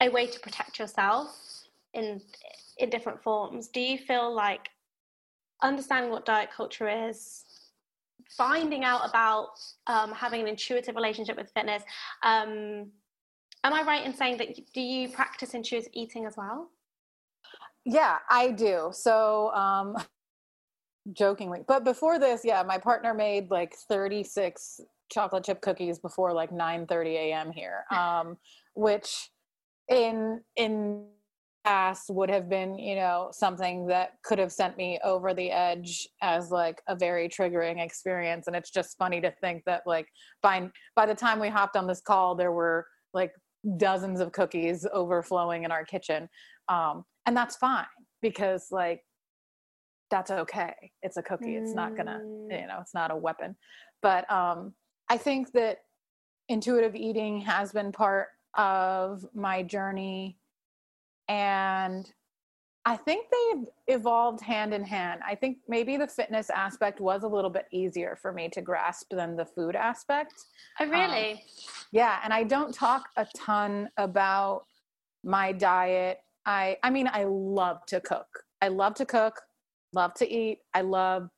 [0.00, 1.36] a way to protect yourself
[1.94, 2.20] in
[2.78, 3.68] in different forms.
[3.68, 4.70] Do you feel like
[5.62, 7.44] understanding what diet culture is,
[8.36, 9.50] finding out about
[9.86, 11.82] um, having an intuitive relationship with fitness?
[12.22, 12.90] Um,
[13.64, 16.70] am I right in saying that do you practice intuitive eating as well?
[17.84, 18.90] Yeah, I do.
[18.92, 19.96] So, um,
[21.12, 24.80] jokingly, but before this, yeah, my partner made like 36
[25.12, 28.36] chocolate chip cookies before like 9 30 a.m here um,
[28.74, 29.30] which
[29.88, 31.04] in in
[31.64, 36.08] past would have been you know something that could have sent me over the edge
[36.20, 38.46] as like a very triggering experience.
[38.46, 40.08] And it's just funny to think that like
[40.42, 43.32] by by the time we hopped on this call there were like
[43.76, 46.28] dozens of cookies overflowing in our kitchen
[46.68, 47.86] um, and that's fine
[48.20, 49.02] because like
[50.10, 50.74] that's okay.
[51.00, 51.56] It's a cookie.
[51.56, 52.60] It's not gonna mm.
[52.60, 53.56] you know it's not a weapon.
[54.02, 54.74] But um
[55.12, 55.80] I think that
[56.48, 60.38] intuitive eating has been part of my journey
[61.28, 62.10] and
[62.86, 65.20] I think they've evolved hand in hand.
[65.28, 69.10] I think maybe the fitness aspect was a little bit easier for me to grasp
[69.10, 70.32] than the food aspect.
[70.80, 71.32] Oh, really?
[71.32, 71.38] Um,
[71.90, 74.64] yeah, and I don't talk a ton about
[75.22, 76.20] my diet.
[76.46, 78.44] I I mean, I love to cook.
[78.62, 79.42] I love to cook,
[79.92, 80.60] love to eat.
[80.72, 81.28] I love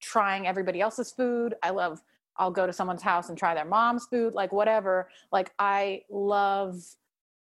[0.00, 1.54] trying everybody else's food.
[1.62, 2.00] I love
[2.38, 5.08] I'll go to someone's house and try their mom's food, like whatever.
[5.32, 6.82] Like I love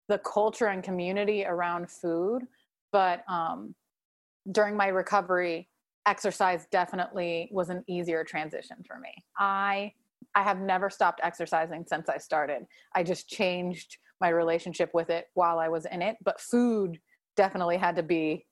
[0.08, 2.44] the culture and community around food,
[2.92, 3.76] but um,
[4.52, 5.70] during my recovery,
[6.06, 9.24] exercise definitely was an easier transition for me.
[9.38, 9.94] I
[10.36, 12.66] I have never stopped exercising since I started.
[12.94, 17.00] I just changed my relationship with it while I was in it, but food
[17.36, 18.46] definitely had to be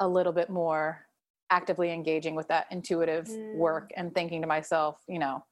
[0.00, 1.06] a little bit more
[1.50, 3.56] actively engaging with that intuitive mm.
[3.56, 5.44] work and thinking to myself, you know,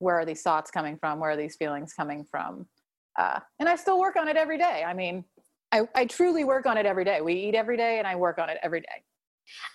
[0.00, 1.20] where are these thoughts coming from?
[1.20, 2.66] Where are these feelings coming from?
[3.18, 4.82] Uh, and I still work on it every day.
[4.84, 5.24] I mean,
[5.72, 7.20] I, I truly work on it every day.
[7.20, 9.04] We eat every day and I work on it every day.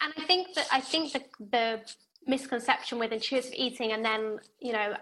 [0.01, 1.79] And I think that I think the, the
[2.27, 4.95] misconception with intuitive eating and then, you know,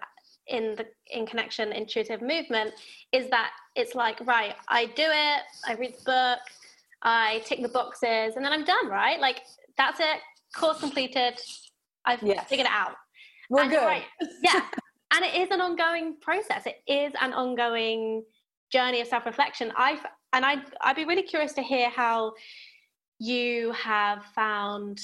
[0.48, 2.74] in the in connection intuitive movement
[3.14, 6.40] is that it's like right i do it i read the book
[7.02, 9.40] i tick the boxes and then i'm done right like
[9.78, 10.20] that's it
[10.54, 11.40] course completed
[12.06, 12.46] i've yes.
[12.48, 12.96] figured it out
[13.50, 14.04] we're and good right.
[14.44, 14.62] yeah
[15.14, 16.66] and it is an ongoing process.
[16.66, 18.24] It is an ongoing
[18.72, 19.72] journey of self-reflection.
[19.76, 20.00] I
[20.34, 22.34] and i i'd be really curious to hear how
[23.20, 25.00] you have found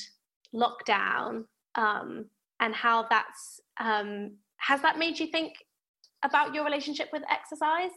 [0.53, 1.45] lockdown
[1.75, 2.25] um,
[2.59, 5.53] and how that's um, has that made you think
[6.23, 7.91] about your relationship with exercise?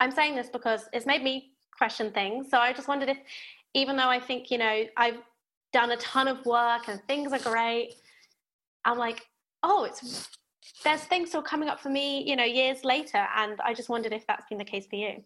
[0.00, 2.48] I'm saying this because it's made me question things.
[2.50, 3.18] So i just wondered if
[3.74, 5.18] even though i think you know i've
[5.72, 7.94] done a ton of work and things are great
[8.84, 9.20] i'm like
[9.62, 10.28] oh it's
[10.84, 14.12] there's things still coming up for me you know years later and i just wondered
[14.12, 15.22] if that's been the case for you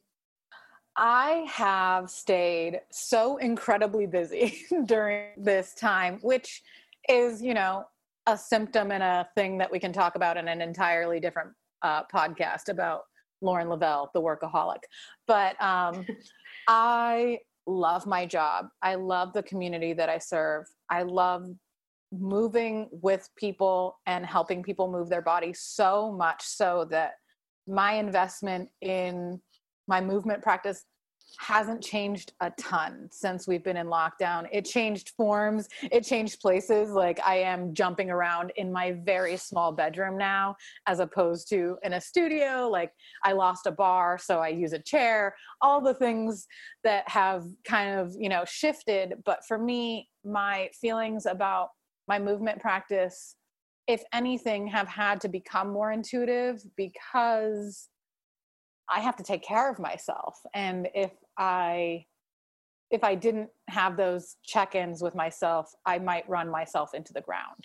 [0.97, 6.63] I have stayed so incredibly busy during this time, which
[7.09, 7.85] is, you know,
[8.27, 11.51] a symptom and a thing that we can talk about in an entirely different
[11.83, 13.03] uh, podcast about
[13.41, 14.83] Lauren Leavell, the workaholic.
[15.27, 16.07] But um,
[16.69, 18.69] I love my job.
[18.83, 20.67] I love the community that I serve.
[20.91, 21.51] I love
[22.13, 27.13] moving with people and helping people move their body so much so that
[27.67, 29.41] my investment in
[29.87, 30.85] my movement practice
[31.39, 34.49] hasn't changed a ton since we've been in lockdown.
[34.51, 36.91] It changed forms, it changed places.
[36.91, 41.93] Like I am jumping around in my very small bedroom now, as opposed to in
[41.93, 42.69] a studio.
[42.69, 42.93] Like
[43.25, 46.47] I lost a barre, so I use a chair, all the things
[46.85, 49.15] that have kind of, you know, shifted.
[49.25, 51.69] But for me, my feelings about
[52.11, 53.37] my movement practice,
[53.87, 57.89] if anything, have had to become more intuitive because
[58.91, 60.35] I have to take care of myself.
[60.53, 62.05] And if I
[62.91, 67.63] if I didn't have those check-ins with myself, I might run myself into the ground.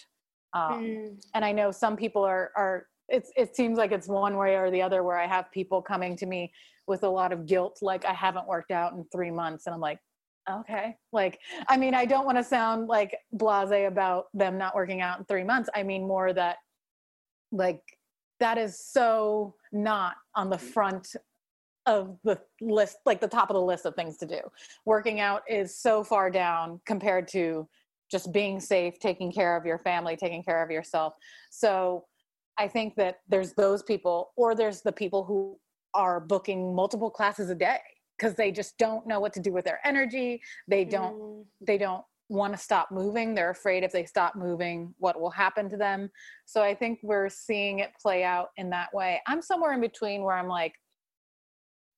[0.53, 1.25] Um, mm.
[1.33, 4.69] And I know some people are are it's it seems like it's one way or
[4.69, 6.51] the other where I have people coming to me
[6.87, 9.81] with a lot of guilt, like I haven't worked out in three months, and I'm
[9.81, 9.99] like,
[10.49, 15.01] okay, like I mean, I don't want to sound like blase about them not working
[15.01, 15.69] out in three months.
[15.75, 16.57] I mean more that
[17.51, 17.81] like
[18.39, 21.15] that is so not on the front
[21.85, 24.39] of the list like the top of the list of things to do.
[24.85, 27.67] Working out is so far down compared to
[28.11, 31.13] just being safe taking care of your family taking care of yourself.
[31.49, 32.05] So
[32.57, 35.57] i think that there's those people or there's the people who
[35.93, 37.79] are booking multiple classes a day
[38.17, 40.41] because they just don't know what to do with their energy.
[40.67, 41.45] They don't mm.
[41.61, 43.35] they don't want to stop moving.
[43.35, 46.09] They're afraid if they stop moving what will happen to them.
[46.45, 49.21] So i think we're seeing it play out in that way.
[49.27, 50.73] I'm somewhere in between where i'm like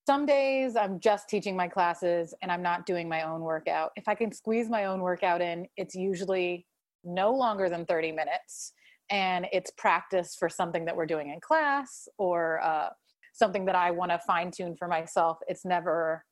[0.05, 3.91] some days i'm just teaching my classes and i'm not doing my own workout.
[3.95, 6.65] If i can squeeze my own workout in it's usually
[7.03, 8.73] no longer than 30 minutes
[9.09, 12.89] and it's practice for something that we're doing in class or uh,
[13.37, 16.23] something that i want to fine tune for myself it's never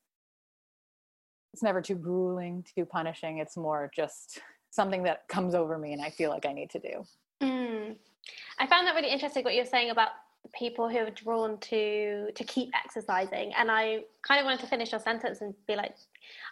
[1.56, 3.38] it's never too grueling, too punishing.
[3.38, 4.42] It's more just
[4.72, 7.06] something that comes over me and I feel like I need to do.
[7.42, 7.96] Mm.
[8.60, 10.10] I found that really interesting what you're saying about
[10.54, 14.92] people who are drawn to to keep exercising and i kind of wanted to finish
[14.92, 15.96] your sentence and be like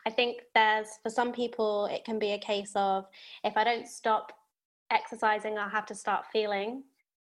[0.07, 3.05] i think there's for some people it can be a case of
[3.43, 4.33] if i don't stop
[4.89, 6.81] exercising i'll have to start feeling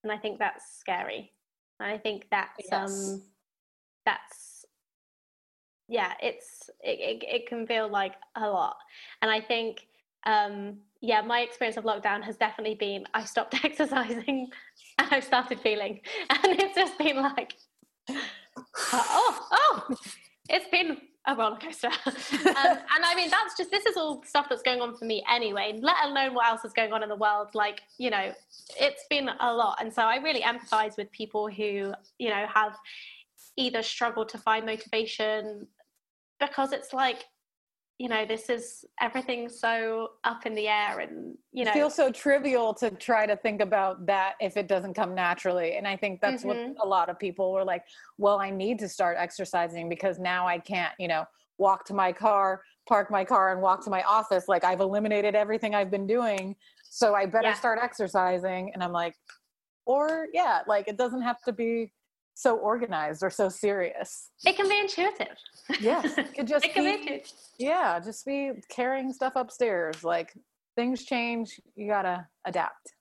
[0.05, 1.34] and i think that's scary
[1.81, 2.73] i think that's yes.
[2.73, 3.23] um
[4.05, 4.65] that's
[5.89, 8.77] yeah it's it, it, it can feel like a lot
[9.23, 9.87] and i think
[10.27, 14.49] um yeah my experience of lockdown has definitely been i stopped exercising
[14.99, 17.55] and i started feeling and it's just been like
[18.93, 19.95] oh oh
[20.49, 21.91] it's been a roller coaster.
[22.45, 25.25] Um, and i mean that's just this is all stuff that's going on for me
[25.31, 27.49] anyway let alone what else is going on in the world.
[27.55, 28.33] Like you know
[28.81, 29.79] it's been a lot.
[29.81, 32.77] And so i really empathize with people who you know have
[33.57, 35.67] either struggled to find motivation
[36.41, 37.25] because it's like
[37.99, 41.95] you know this is everything so up in the air and you know it feels
[41.95, 45.97] so trivial to try to think about that if it doesn't come naturally and i
[45.97, 46.73] think that's mm-hmm.
[46.73, 47.85] what a lot of people were like
[48.19, 51.25] well i need to start exercising because now i can't you know
[51.59, 55.37] walk to my car park my car and walk to my office like i've eliminated
[55.37, 57.55] everything i've been doing so i better yeah.
[57.55, 59.15] start exercising and i'm like
[59.87, 61.93] or yeah like it doesn't have to be
[62.35, 64.31] so organized or so serious.
[64.45, 65.37] It can be intuitive.
[65.81, 67.25] Yes, it just it can be, be
[67.59, 70.05] yeah, just be carrying stuff upstairs.
[70.05, 70.35] Like
[70.77, 72.93] things change, you gotta adapt.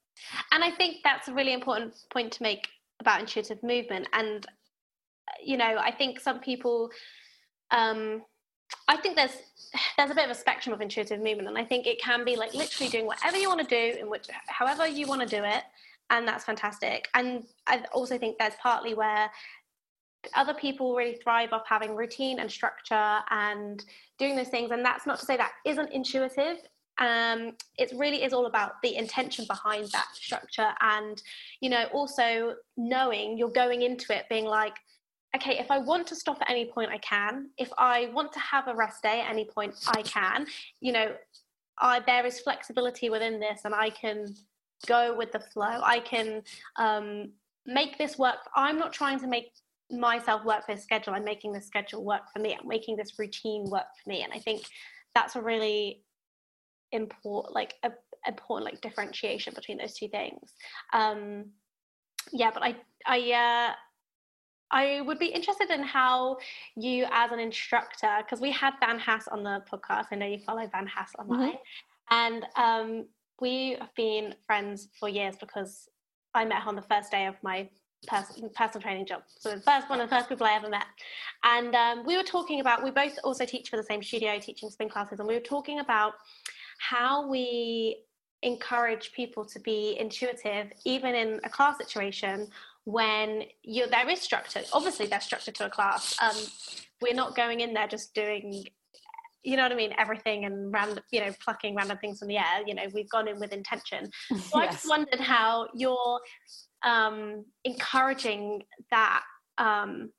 [0.52, 2.68] And I think that's a really important point to make
[3.00, 4.08] about intuitive movement.
[4.14, 4.46] And
[5.44, 6.90] you know, I think some people,
[7.72, 8.22] um,
[8.88, 9.36] I think there's
[9.98, 12.36] there's a bit of a spectrum of intuitive movement, and I think it can be
[12.36, 15.44] like literally doing whatever you want to do in which however you want to do
[15.44, 15.64] it
[16.10, 17.10] and that's fantastic.
[17.14, 19.30] And I also think that's partly where
[20.36, 23.84] other people really thrive off having routine and structure and
[24.18, 24.72] doing those things.
[24.72, 26.58] And that's not to say that isn't intuitive.
[26.99, 31.20] Um, it really is all about the intention behind that structure, and
[31.60, 34.76] you know, also knowing you're going into it being like,
[35.36, 37.49] okay, if I want to stop at any point, I can.
[37.58, 40.45] If I want to have a rest day at any point, I can.
[40.82, 41.16] You know,
[41.80, 44.36] I, there is flexibility within this, and I can
[44.88, 45.82] go with the flow.
[45.84, 46.44] I can
[46.78, 47.32] um,
[47.66, 48.38] make this work.
[48.56, 49.52] I'm not trying to make
[49.92, 51.14] myself work for a schedule.
[51.14, 52.58] I'm making the schedule work for me.
[52.60, 54.24] I'm making this routine work for me.
[54.24, 54.64] And I think
[55.14, 56.04] that's a really
[56.92, 57.92] important, like a
[58.26, 60.54] important like differentiation between those two things.
[60.94, 61.46] Um,
[62.32, 62.76] yeah, but I,
[63.06, 63.74] I, uh,
[64.72, 66.38] I would be interested in how
[66.76, 70.06] you, as an instructor, because we had Van Haas on the podcast.
[70.12, 72.16] I know you follow Van Haas online, mm-hmm.
[72.16, 73.06] and um,
[73.42, 75.90] we have been friends for years because
[76.34, 77.70] I met her on the first day of my
[78.08, 79.24] pers- personal training job.
[79.28, 80.86] So the first one of the first people I ever met.
[81.44, 84.70] And um, we were talking about, we both also teach for the same studio, teaching
[84.70, 86.14] spin classes, and we were talking about
[86.80, 88.04] how we
[88.42, 92.48] encourage people to be intuitive, even in a class situation
[92.86, 93.88] when you're.
[93.88, 94.62] there is structure.
[94.74, 96.16] Obviously, there's structure to a class.
[96.22, 96.36] Um,
[97.02, 98.66] we're not going in there just doing
[99.44, 99.94] you know what I mean?
[99.98, 102.64] Everything and random, you know, plucking random things from the air.
[102.66, 104.10] You know, we've gone in with intention.
[104.30, 104.70] So yes.
[104.70, 106.20] I just wondered how you're
[106.84, 109.24] um, encouraging that
[109.58, 110.12] um,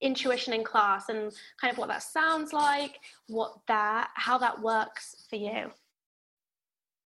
[0.00, 2.98] intuition in class and kind of what that sounds like,
[3.28, 5.70] what that, how that works for you.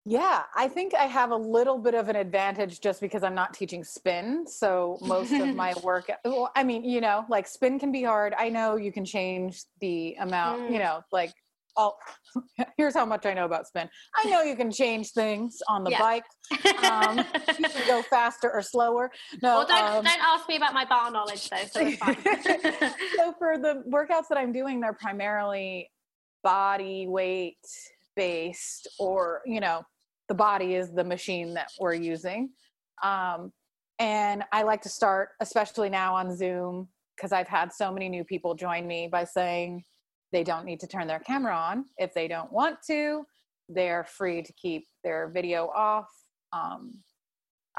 [0.06, 3.54] Yeah, I think I have a little bit of an advantage just because I'm not
[3.54, 4.45] teaching spin.
[4.47, 8.34] So most of my work, well, I mean, you know, like spin can be hard.
[8.38, 10.74] I know you can change the amount, mm.
[10.74, 11.34] you know, like
[11.76, 12.00] all,
[12.78, 13.89] here's how much I know about spin.
[14.16, 16.00] I know you can change things on the yeah.
[16.00, 16.26] bike.
[16.84, 17.18] Um,
[17.60, 19.12] you can go faster or slower.
[19.43, 21.58] No, well, don't, um, don't ask me about my barre knowledge though.
[21.70, 22.18] So it's fine.
[23.18, 25.91] so for the workouts that I'm doing, they're primarily
[26.41, 27.58] body weight
[28.16, 29.84] based or, you know,
[30.28, 32.49] the body is the machine that we're using.
[33.03, 33.51] Um,
[33.99, 38.24] and I like to start, especially now on Zoom, because I've had so many new
[38.24, 39.84] people join me by saying
[40.32, 43.26] they don't need to turn their camera on if they don't want to.
[43.68, 46.07] They're free to keep their video off.
[46.53, 46.93] Um,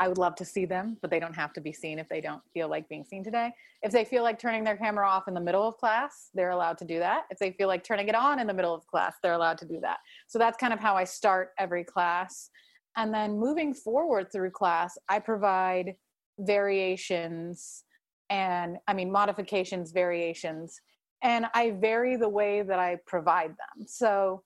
[0.00, 2.22] I would love to see them, but they don't have to be seen if they
[2.22, 3.52] don't feel like being seen today.
[3.82, 6.78] If they feel like turning their camera off in the middle of class, they're allowed
[6.78, 7.24] to do that.
[7.30, 9.66] If they feel like turning it on in the middle of class, they're allowed to
[9.66, 9.98] do that.
[10.26, 12.48] So that's kind of how I start every class.
[12.96, 15.96] And then moving forward through class, I provide
[16.38, 17.84] variations
[18.30, 20.80] and I mean modifications, variations,
[21.22, 23.86] and I vary the way that I provide them.
[23.86, 24.44] So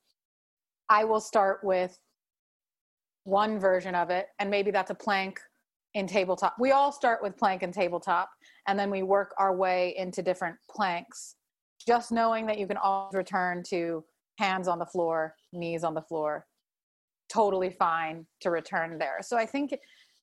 [0.89, 1.97] I will start with
[3.25, 5.41] one version of it and maybe that's a plank
[5.95, 6.55] in tabletop.
[6.59, 8.31] We all start with plank and tabletop
[8.67, 11.37] and then we work our way into different planks.
[11.87, 14.05] Just knowing that you can always return to
[14.39, 16.47] hands on the floor knees on the floor
[17.33, 19.19] totally fine to return there.
[19.23, 19.75] So i think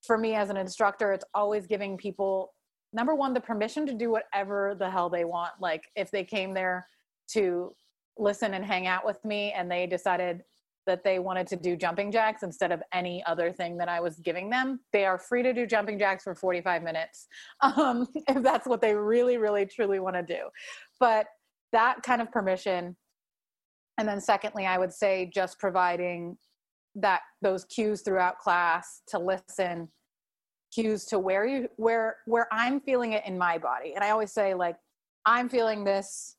[0.06, 2.54] for me as an instructor it's always giving people
[2.94, 5.54] number one the permission to do whatever the hell they want.
[5.60, 6.88] Like if they came there
[7.30, 7.74] to
[8.18, 10.44] listen and hang out with me and they decided
[10.88, 14.20] that they wanted to do jumping jacks instead of any other thing that I was
[14.20, 17.28] giving them, they are free to do jumping jacks for 45 minutes
[17.62, 20.50] um, if that's what they really, really, truly want to do.
[21.00, 21.28] But
[21.72, 22.96] that kind of permission.
[23.98, 26.38] And then, secondly, I would say just providing
[26.96, 29.88] that those cues throughout class to listen
[30.74, 34.32] cues to where you where where i'm feeling it in my body and i always
[34.32, 34.76] say like
[35.26, 36.38] i'm feeling this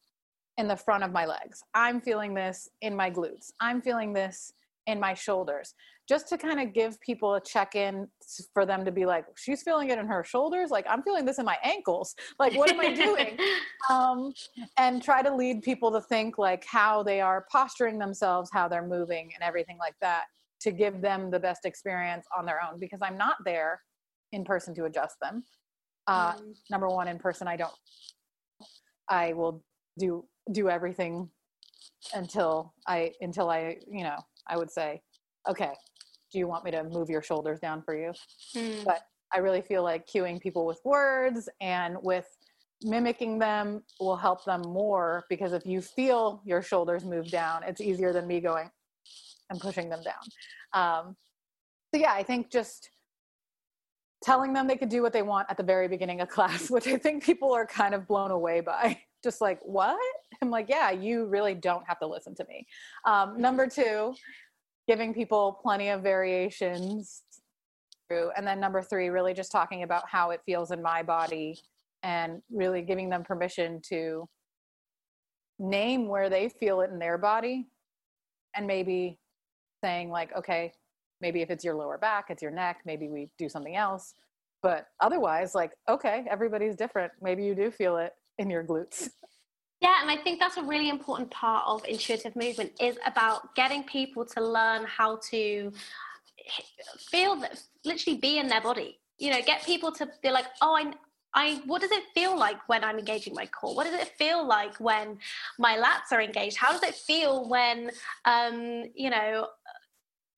[0.58, 1.62] in the front of my legs.
[1.74, 3.52] I'm feeling this in my glutes.
[3.60, 4.52] I'm feeling this
[4.86, 5.74] in my shoulders
[6.08, 8.08] just to kind of give people a check in
[8.52, 11.38] for them to be like she's feeling it in her shoulders like i'm feeling this
[11.38, 13.36] in my ankles like what am i doing
[13.90, 14.32] um,
[14.78, 18.86] and try to lead people to think like how they are posturing themselves how they're
[18.86, 20.24] moving and everything like that
[20.60, 23.80] to give them the best experience on their own because i'm not there
[24.32, 25.44] in person to adjust them
[26.08, 26.54] uh, mm.
[26.70, 27.72] number one in person i don't
[29.08, 29.62] i will
[29.98, 31.28] do do everything
[32.14, 34.16] until i until i you know
[34.48, 35.00] i would say
[35.48, 35.72] okay
[36.32, 38.12] do you want me to move your shoulders down for you?
[38.54, 38.84] Mm.
[38.84, 42.26] but i really feel like cueing people with words and with
[42.84, 47.80] mimicking them will help them more because if you feel your shoulders move down it's
[47.80, 48.70] easier than me going
[49.50, 50.22] and pushing them down.
[50.72, 51.16] Um,
[51.94, 52.90] so yeah i think just
[54.22, 56.86] telling them they could do what they want at the very beginning of class which
[56.86, 59.98] i think people are kind of blown away by just like what?
[60.40, 62.66] I'm like yeah you really don't have to listen to me.
[63.04, 64.14] Um, number two
[64.88, 67.22] giving people plenty of variations
[68.36, 71.58] and then number three really just talking about how it feels in my body
[72.02, 74.28] and really giving them permission to
[75.58, 77.68] name where they feel it in their body
[78.56, 79.18] and maybe
[79.82, 80.72] saying like okay
[81.20, 84.14] maybe if it's your lower back it's your neck maybe we do something else.
[84.62, 87.12] But otherwise like okay everybody's different.
[87.20, 89.08] Maybe you do feel it in your glutes
[89.82, 93.82] yeah, and I think that's a really important part of intuitive movement is about getting
[93.82, 95.72] people to learn how to
[97.10, 99.00] feel that literally be in their body.
[99.18, 100.92] You know, get people to be like, oh, I,
[101.34, 103.74] I, what does it feel like when I'm engaging my core?
[103.74, 105.18] What does it feel like when
[105.58, 106.58] my lats are engaged?
[106.58, 107.90] How does it feel when,
[108.24, 109.48] um, you know,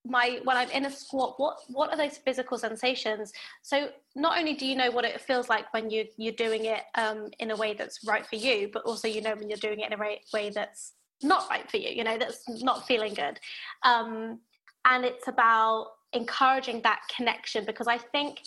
[0.04, 3.32] my when I'm in a squat, what what are those physical sensations?
[3.62, 6.82] So not only do you know what it feels like when you you're doing it
[6.94, 9.80] um, in a way that's right for you, but also you know when you're doing
[9.80, 10.92] it in a way, way that's
[11.22, 11.90] not right for you.
[11.90, 13.40] You know that's not feeling good,
[13.82, 14.40] um,
[14.84, 18.40] and it's about encouraging that connection because I think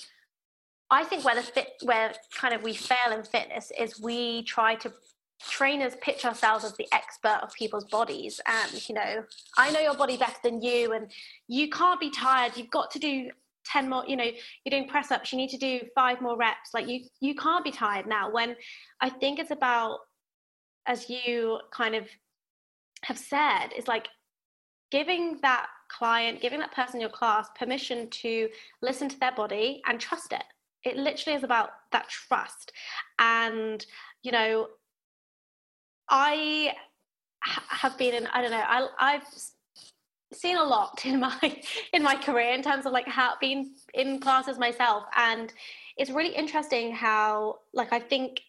[0.90, 4.76] I think where the fit where kind of we fail in fitness is we try
[4.76, 4.94] to
[5.40, 9.24] trainers pitch ourselves as the expert of people's bodies and you know
[9.58, 11.12] i know your body better than you and
[11.48, 12.56] you can't be tired.
[12.56, 13.32] You've got to do
[13.66, 16.74] 10 more you know you're doing press ups you need to do five more reps.
[16.74, 18.32] Like you you can't be tired now.
[18.32, 18.56] When
[19.02, 20.00] i think it's about
[20.86, 22.08] as you kind of
[23.04, 24.08] have said is like
[24.90, 28.50] giving that client giving that person in your class permission to
[28.82, 30.44] listen to their body and trust it.
[30.84, 32.72] It literally is about that trust.
[33.20, 33.86] And
[34.24, 34.68] you know
[36.10, 36.74] I
[37.46, 39.24] have been in, I don't know, I, I've
[40.34, 41.62] seen a lot in my
[41.94, 45.04] in my career in terms of like how being in classes myself.
[45.16, 45.54] And
[45.98, 48.42] it's really interesting how like i think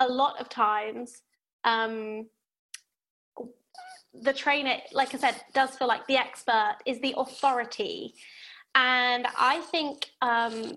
[0.00, 1.22] a lot of times
[1.64, 2.26] um
[4.22, 8.14] the trainer like i said does feel like the expert is the authority.
[8.74, 10.76] And i think um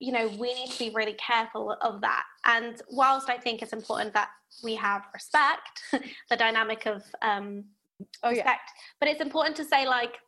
[0.00, 3.72] you know we need to be really careful of that and whilst i think it's
[3.72, 4.28] important that
[4.62, 5.82] we have respect,
[6.30, 7.64] the dynamic of um,
[8.22, 8.46] oh, respect.
[8.46, 8.82] Yeah.
[9.00, 10.18] But it's important to say, like,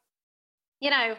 [0.80, 1.14] you know,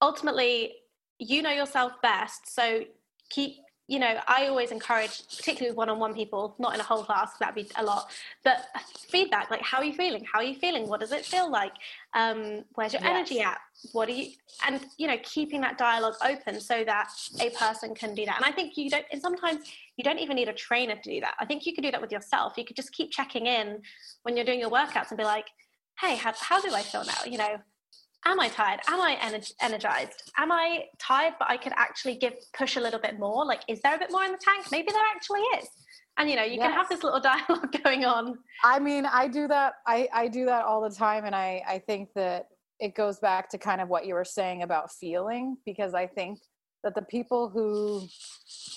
[0.00, 0.74] ultimately,
[1.18, 2.54] you know yourself best.
[2.54, 2.82] So
[3.30, 3.56] keep
[3.88, 7.54] you know, I always encourage, particularly with one-on-one people, not in a whole class, that'd
[7.54, 8.10] be a lot,
[8.42, 8.66] but
[9.08, 10.24] feedback, like how are you feeling?
[10.30, 10.88] How are you feeling?
[10.88, 11.72] What does it feel like?
[12.12, 13.10] Um, where's your yes.
[13.10, 13.58] energy at?
[13.92, 14.32] What are you,
[14.66, 17.10] and you know, keeping that dialogue open so that
[17.40, 18.36] a person can do that.
[18.36, 19.60] And I think you don't, and sometimes
[19.96, 21.34] you don't even need a trainer to do that.
[21.38, 22.54] I think you could do that with yourself.
[22.56, 23.82] You could just keep checking in
[24.22, 25.46] when you're doing your workouts and be like,
[26.00, 27.24] hey, how, how do I feel now?
[27.24, 27.56] You know,
[28.26, 28.80] am I tired?
[28.88, 29.16] Am I
[29.60, 30.32] energized?
[30.36, 33.46] Am I tired, but I could actually give push a little bit more?
[33.46, 34.66] Like, is there a bit more in the tank?
[34.70, 35.68] Maybe there actually is.
[36.18, 36.62] And you know, you yes.
[36.62, 38.38] can have this little dialogue going on.
[38.64, 39.74] I mean, I do that.
[39.86, 42.48] I I do that all the time, and I I think that
[42.80, 46.38] it goes back to kind of what you were saying about feeling, because I think
[46.84, 48.06] that the people who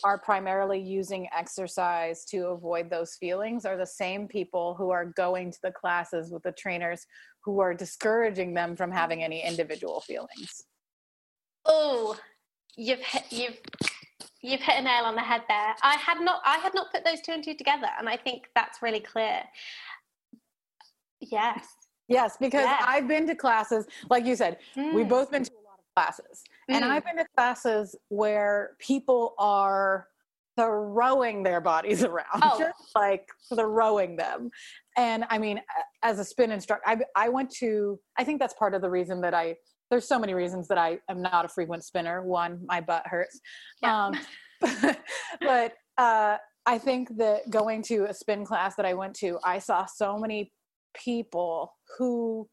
[0.04, 5.52] are primarily using exercise to avoid those feelings are the same people who are going
[5.52, 7.06] to the classes with the trainers
[7.52, 10.66] who are discouraging them from having any individual feelings.
[11.66, 12.18] Oh,
[12.76, 13.58] you've hit, you've
[14.42, 15.76] you've hit a nail on the head there.
[15.82, 18.50] I had not I had not put those two and two together, and I think
[18.56, 19.42] that's really clear.
[21.20, 21.66] Yes.
[22.08, 22.84] Yes, because yes.
[22.88, 24.94] I've been to classes, like you said, mm.
[24.94, 26.44] we've both been to a lot of classes.
[26.70, 26.76] Mm.
[26.76, 30.08] And I've been to classes where people are
[30.60, 32.60] throwing their bodies around, oh.
[32.60, 34.50] just like throwing them.
[34.98, 35.62] And I mean,
[36.04, 39.22] as a spin instructor, I, I went to, I think that's part of the reason
[39.22, 39.56] that I,
[39.90, 42.22] there's so many reasons that I am not a frequent spinner.
[42.22, 43.40] One, my butt hurts.
[43.82, 44.08] Yeah.
[44.08, 44.20] Um,
[45.42, 49.60] but uh, I think that going to a spin class that I went to, I
[49.60, 50.52] saw so many
[50.94, 52.48] people who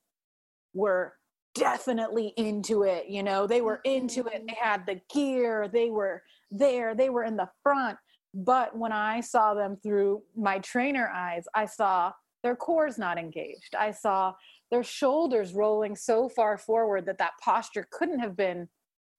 [0.72, 1.14] were
[1.56, 3.46] definitely into it you know?
[3.46, 4.44] They were into it.
[4.46, 5.68] They had the gear.
[5.68, 6.94] They were there.
[6.94, 7.98] They were in the front.
[8.34, 12.12] But when i saw them through my trainer eyes i saw
[12.46, 13.74] their core's not engaged.
[13.76, 14.34] I saw
[14.70, 18.68] their shoulders rolling so far forward that that posture couldn't have been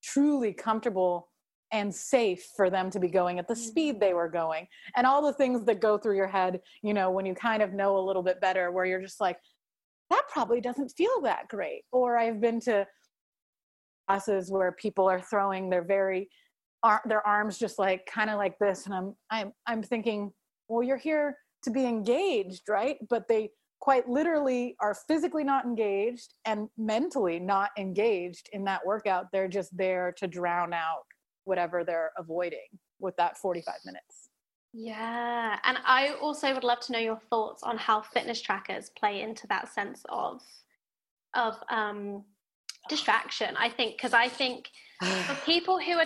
[0.02, 1.30] truly comfortable
[1.74, 4.00] and safe for them to be going at the speed mm-hmm.
[4.00, 4.66] they were going.
[4.96, 7.74] And all the things that go through your head you know when you kind of
[7.74, 9.38] know a little bit better where you're just like
[10.10, 11.84] that probably doesn't feel that great.
[11.92, 12.88] Or i've been to
[14.08, 16.30] classes where people are throwing their very
[17.06, 20.32] their arms just like kind of like this and i'm i'm i'm thinking
[20.70, 22.98] well you're here to be engaged right?
[23.10, 23.50] But they
[23.80, 29.26] quite literally are physically not engaged and mentally not engaged in that workout.
[29.32, 31.04] They're just there to drown out
[31.44, 32.68] whatever they're avoiding
[33.00, 34.27] with that 45 minutes.
[34.80, 35.58] Yeah.
[35.64, 39.48] And I also would love to know your thoughts on how fitness trackers play into
[39.48, 40.44] that sense of
[41.34, 42.24] of um
[42.88, 43.56] distraction.
[43.58, 44.70] I think because I think
[45.02, 46.06] for people who are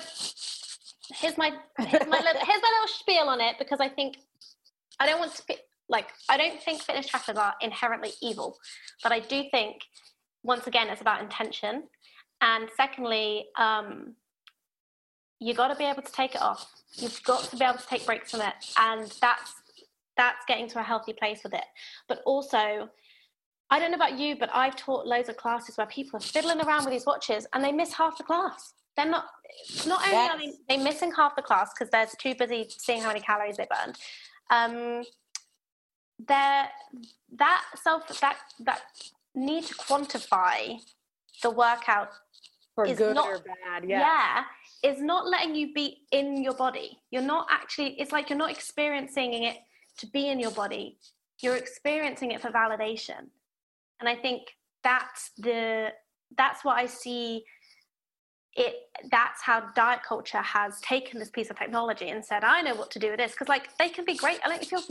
[1.19, 4.15] here's my here's my little, here's my little spiel on it because I think
[5.01, 5.57] I don't want to be,
[5.89, 8.57] like I don't think fitness trackers are inherently evil,
[9.03, 9.81] but I do think
[10.43, 11.83] once again it's about intention.
[12.39, 14.15] And secondly, um,
[15.41, 16.71] you got to be able to take it off.
[16.93, 19.53] You've got to be able to take breaks from it, and that's
[20.15, 21.63] that's getting to a healthy place with it.
[22.07, 22.89] But also,
[23.69, 26.61] I don't know about you, but I've taught loads of classes where people are fiddling
[26.61, 28.73] around with these watches and they miss half the class.
[28.95, 29.25] They're not
[29.87, 30.31] not only yes.
[30.31, 33.57] are they, they missing half the class because they're too busy seeing how many calories
[33.57, 33.97] they burned.
[34.51, 35.03] Um,
[36.19, 36.69] they're
[37.37, 38.81] that self that that
[39.33, 40.77] need to quantify
[41.41, 42.09] the workout
[42.75, 43.85] for good not, or bad.
[43.87, 43.99] Yeah.
[44.01, 44.43] yeah
[44.83, 46.99] is not letting you be in your body.
[47.11, 49.57] You're not actually, it's like you're not experiencing it
[49.97, 50.97] to be in your body.
[51.41, 53.27] You're experiencing it for validation.
[53.99, 54.43] And I think
[54.83, 55.89] that's the,
[56.35, 57.43] that's what I see
[58.55, 58.75] it
[59.09, 62.91] that's how diet culture has taken this piece of technology and said i know what
[62.91, 64.81] to do with this because like they can be great i like if you're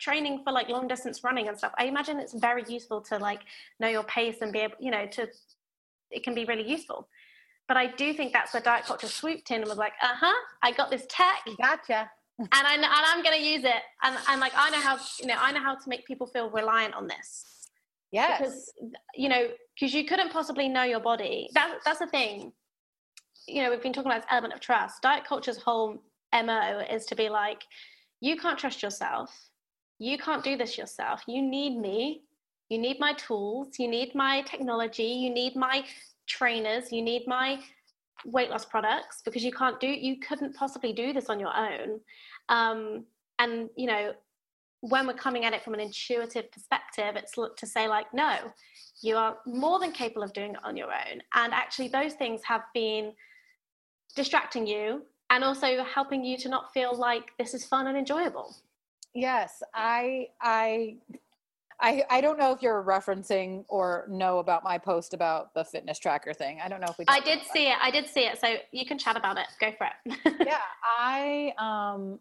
[0.00, 3.40] training for like long distance running and stuff i imagine it's very useful to like
[3.78, 5.28] know your pace and be able you know to
[6.10, 7.06] it can be really useful
[7.66, 10.34] but I do think that's where diet culture swooped in and was like, uh huh,
[10.62, 11.40] I got this tech.
[11.60, 12.10] Gotcha.
[12.38, 13.82] and, I, and I'm going to use it.
[14.02, 16.50] And, and like, I know how, you know, I know how to make people feel
[16.50, 17.70] reliant on this.
[18.10, 18.38] Yes.
[18.38, 18.72] Because,
[19.14, 21.48] you know, because you couldn't possibly know your body.
[21.54, 22.52] That, that's the thing.
[23.46, 25.02] You know, we've been talking about this element of trust.
[25.02, 26.02] Diet culture's whole
[26.32, 27.62] MO is to be like,
[28.20, 29.30] you can't trust yourself.
[29.98, 31.22] You can't do this yourself.
[31.26, 32.22] You need me.
[32.68, 33.78] You need my tools.
[33.78, 35.04] You need my technology.
[35.04, 35.84] You need my
[36.26, 37.60] trainers, you need my
[38.24, 42.00] weight loss products because you can't do you couldn't possibly do this on your own.
[42.48, 43.04] Um,
[43.38, 44.12] and you know
[44.80, 48.36] when we're coming at it from an intuitive perspective it's to say like no
[49.00, 51.20] you are more than capable of doing it on your own.
[51.34, 53.12] And actually those things have been
[54.14, 58.54] distracting you and also helping you to not feel like this is fun and enjoyable.
[59.14, 60.96] Yes i i
[61.84, 65.98] I, I don't know if you're referencing or know about my post about the fitness
[65.98, 66.58] tracker thing.
[66.64, 67.04] I don't know if we.
[67.08, 67.76] I did see it.
[67.80, 68.40] I did see it.
[68.40, 69.48] So you can chat about it.
[69.60, 70.18] Go for it.
[70.46, 70.60] yeah,
[70.98, 72.18] I um,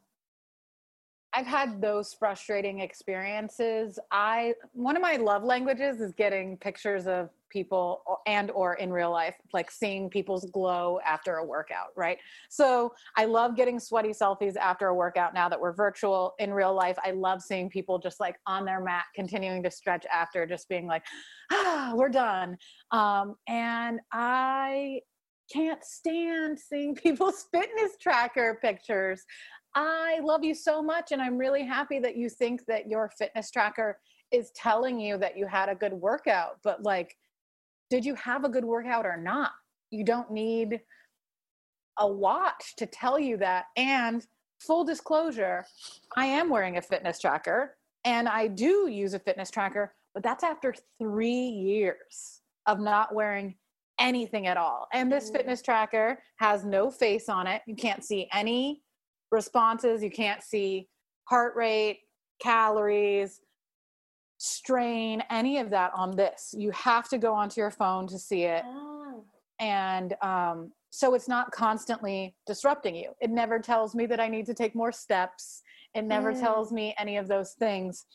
[1.34, 4.00] I've had those frustrating experiences.
[4.12, 9.12] I one of my love languages is getting pictures of people and or in real
[9.12, 12.18] life like seeing people's glow after a workout right
[12.50, 16.74] so i love getting sweaty selfies after a workout now that we're virtual in real
[16.74, 20.68] life i love seeing people just like on their mat continuing to stretch after just
[20.68, 21.04] being like
[21.52, 22.58] ah we're done
[22.92, 25.00] um, and i
[25.52, 29.24] can't stand seeing people's fitness tracker pictures
[29.76, 31.12] I love you so much.
[31.12, 33.98] And I'm really happy that you think that your fitness tracker
[34.32, 36.58] is telling you that you had a good workout.
[36.64, 37.16] But like,
[37.94, 39.52] did you have a good workout or not?
[39.92, 40.82] You don't need
[42.00, 43.66] a watch to tell you that.
[43.78, 44.26] And
[44.60, 45.64] full disclosure,
[46.18, 50.44] I am wearing a fitness tracker and I do use a fitness tracker, but that's
[50.44, 53.54] after three years of not wearing
[54.00, 54.88] anything at all.
[54.92, 57.62] And this fitness tracker has no face on it.
[57.68, 58.82] You can't see any
[59.32, 60.02] responses.
[60.02, 60.90] You can't see
[61.26, 62.00] heart rate,
[62.42, 63.42] calories,
[64.44, 66.54] strain, any of that on this.
[66.58, 68.64] You have to go onto your phone to see it.
[68.66, 69.24] Oh.
[69.60, 73.14] And um, so it's not constantly disrupting you.
[73.22, 75.62] It never tells me that I need to take more steps.
[75.96, 76.40] It never mm.
[76.42, 78.06] tells me any of those things,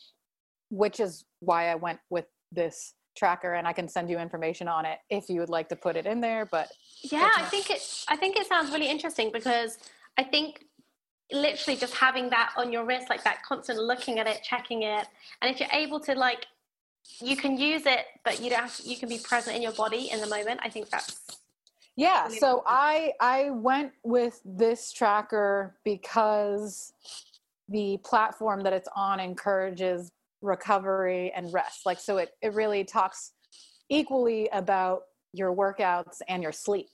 [0.69, 4.85] which is why I went with this tracker and I can send you information on
[4.85, 6.45] it if you would like to put it in there.
[6.45, 6.69] But
[7.01, 9.79] yeah, I think it I think it sounds really interesting because
[10.15, 10.63] I think
[11.31, 15.07] literally just having that on your wrist like that constant looking at it checking it.
[15.41, 16.47] And if you're able to like
[17.21, 19.71] you can use it, but you don't have to, you can be present in your
[19.71, 20.59] body in the moment.
[20.63, 21.19] I think that's
[21.95, 26.93] yeah really so i i went with this tracker because
[27.67, 30.11] the platform that it's on encourages
[30.41, 31.85] recovery and rest.
[31.85, 33.33] Like so it, it really talks
[33.89, 35.03] equally about
[35.33, 36.87] your workouts and your sleep.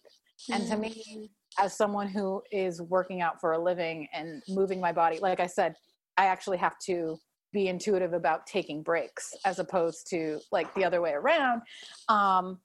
[0.52, 1.30] And to me mm.
[1.60, 5.47] As someone who is working out for a living and moving my body like i
[5.47, 5.76] said
[6.18, 7.18] i actually have to
[7.56, 11.62] be intuitive about taking breaks as opposed to like the other way around.
[12.10, 12.60] Um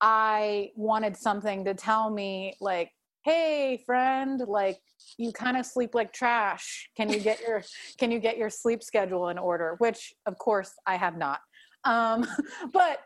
[0.00, 2.90] i wanted something to tell me like
[3.24, 4.76] hey friend like
[5.18, 6.90] you kind of sleep like trash.
[6.96, 7.62] Can you get your
[7.98, 9.76] can you get your sleep schedule in order?
[9.78, 11.38] Which of course i have not.
[11.84, 12.26] Um
[12.72, 12.98] but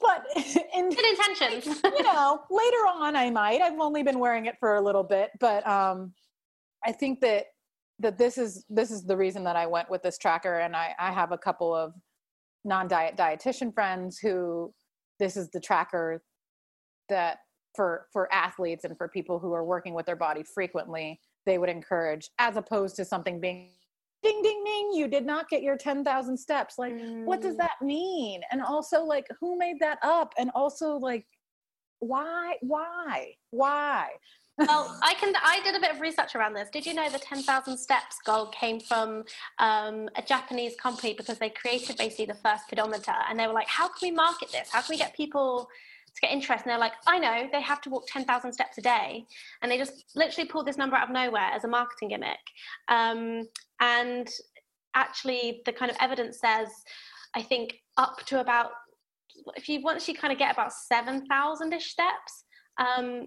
[0.00, 0.26] but
[0.74, 1.66] in good intentions.
[1.84, 3.60] you know, later on I might.
[3.60, 6.12] I've only been wearing it for a little bit, but um
[6.84, 7.46] I think that
[8.00, 10.94] that this is this is the reason that I went with this tracker and I
[10.98, 11.92] I have a couple of
[12.64, 14.72] non-diet dietitian friends who
[15.18, 16.22] this is the tracker
[17.08, 17.38] that
[17.74, 21.68] for for athletes and for people who are working with their body frequently they would
[21.68, 23.70] encourage as opposed to something being
[24.22, 26.94] ding ding ding you did not get your 10,000 steps like
[27.24, 27.58] what does Mm.
[27.58, 31.26] that mean and also like who made that up and also like
[31.98, 34.08] why why why
[34.58, 35.32] well, I can.
[35.42, 36.68] I did a bit of research around this.
[36.70, 39.24] Did you know the 10,000 steps goal came from
[39.58, 43.66] um, a Japanese company because they created basically the first pedometer, and they were like,
[43.68, 44.68] "How can we market this?
[44.70, 45.68] How can we get people
[46.14, 48.82] to get interest?" And they're like, "I know they have to walk 10,000 steps a
[48.82, 49.26] day,"
[49.60, 52.40] and they just literally pulled this number out of nowhere as a marketing gimmick.
[52.88, 53.48] Um,
[53.80, 54.28] and
[54.94, 56.68] actually, the kind of evidence says,
[57.34, 58.72] I think up to about
[59.56, 62.44] if you once you kind of get about 7,000 ish steps.
[62.78, 63.26] Um,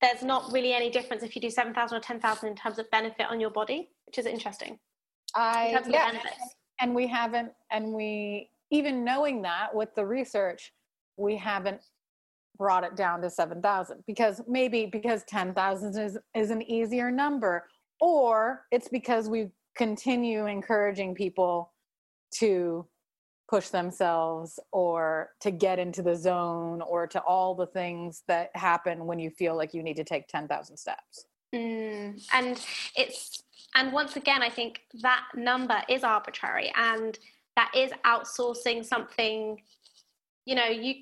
[0.00, 3.26] there's not really any difference if you do 7,000 or 10,000 in terms of benefit
[3.28, 4.78] on your body, which is interesting.
[5.34, 6.12] I yeah
[6.80, 10.72] and we haven't and we even knowing that with the research
[11.20, 11.80] we haven't
[12.58, 17.64] brought it down to 7000 because maybe because 10000 is is an easier number
[18.00, 21.72] or it's because we continue encouraging people
[22.34, 22.86] to
[23.48, 29.06] push themselves or to get into the zone or to all the things that happen
[29.06, 31.26] when you feel like you need to take 10,000 steps.
[31.52, 32.64] Mm, and
[32.96, 33.42] it's
[33.74, 37.18] and once again, I think that number is arbitrary, and
[37.56, 39.60] that is outsourcing something.
[40.44, 40.94] You know, you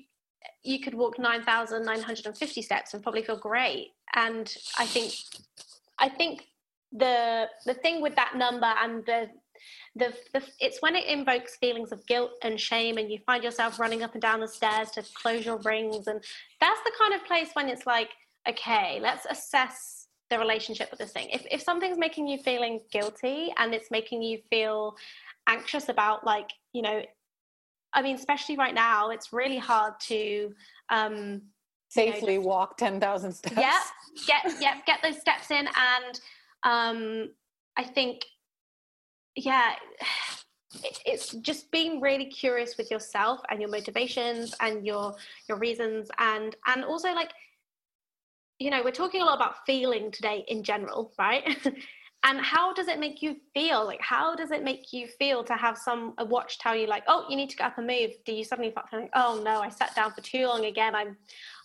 [0.63, 3.93] you could walk nine thousand nine hundred and fifty steps and probably feel great.
[4.15, 5.13] And I think
[5.97, 6.47] I think
[6.91, 9.29] the the thing with that number and the
[9.95, 13.79] the, the it's when it invokes feelings of guilt and shame and you find yourself
[13.79, 16.23] running up and down the stairs to close your rings and
[16.59, 18.09] that's the kind of place when it's like
[18.47, 23.51] okay let's assess the relationship with this thing if, if something's making you feeling guilty
[23.57, 24.95] and it's making you feel
[25.47, 27.01] anxious about like you know
[27.93, 30.53] i mean especially right now it's really hard to
[30.89, 31.41] um
[31.91, 33.55] Safely just- walk 10,000 steps.
[33.57, 33.79] yeah
[34.27, 36.21] get yeah get those steps in and
[36.63, 37.29] um
[37.77, 38.23] i think
[39.35, 39.73] yeah
[40.83, 45.15] it- it's just being really curious with yourself and your motivations and your
[45.47, 47.31] your reasons and and also like
[48.59, 51.57] you know we're talking a lot about feeling today in general right
[52.23, 53.85] and how does it make you feel?
[53.85, 57.03] Like how does it make you feel to have some a watch tell you like
[57.07, 58.11] oh you need to get up and move.
[58.25, 60.95] Do you suddenly start feeling oh no i sat down for too long again.
[60.95, 61.17] I'm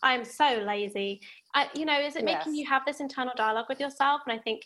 [0.02, 1.20] i'm so lazy.
[1.54, 2.60] I, you know is it making Yes.
[2.62, 4.22] you have this internal dialogue with yourself?
[4.26, 4.62] And i think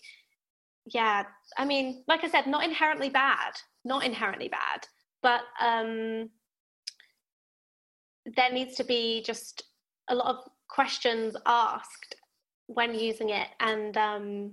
[0.86, 1.24] yeah
[1.58, 3.52] i mean like i said not inherently bad
[3.84, 4.86] not inherently bad
[5.22, 6.30] but um
[8.36, 9.64] there needs to be just
[10.08, 12.14] a lot of questions asked
[12.66, 13.48] when using it.
[13.60, 14.52] And um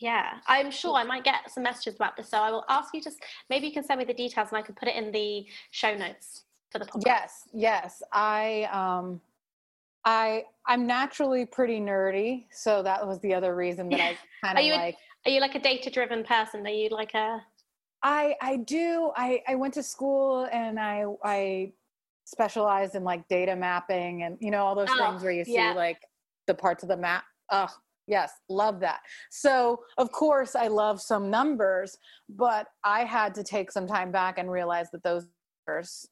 [0.00, 3.00] yeah i'm sure i might get some messages about this so i will ask you
[3.00, 3.18] just
[3.48, 5.94] maybe you can send me the details and i can put it in the show
[5.94, 8.02] notes for the podcast Yes, yes.
[8.12, 9.20] I um
[10.04, 14.64] I I'm naturally pretty nerdy, so that was the other reason that I kind of
[14.64, 17.40] a- like are you like a data driven person are you like a
[18.02, 19.12] I I do.
[19.16, 21.72] I I went to school and I I
[22.26, 25.54] specialized in like data mapping and you know all those Oh, things where you see
[25.54, 25.72] yeah.
[25.72, 26.00] like
[26.46, 27.24] the parts of the map.
[27.50, 27.68] Oh,
[28.06, 29.00] yes, love that.
[29.30, 31.96] So, of course, I love some numbers,
[32.28, 35.26] but I had to take some time back and realize that those
[35.66, 36.06] numbers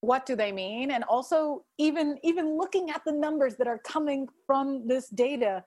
[0.00, 4.28] what do they mean and also even even looking at the numbers that are coming
[4.46, 5.64] from this data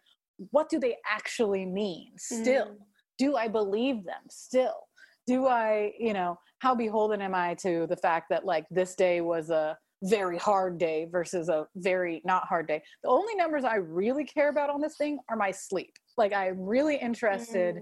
[0.51, 2.77] what do they actually mean still Mm.
[3.17, 4.81] do i believe them still
[5.25, 9.21] do i you know how beholden am i to the fact that like this day
[9.21, 13.75] was a very hard day versus a very not hard day the only numbers i
[13.75, 17.81] really care about on this thing are my sleep like i'm really interested Mm.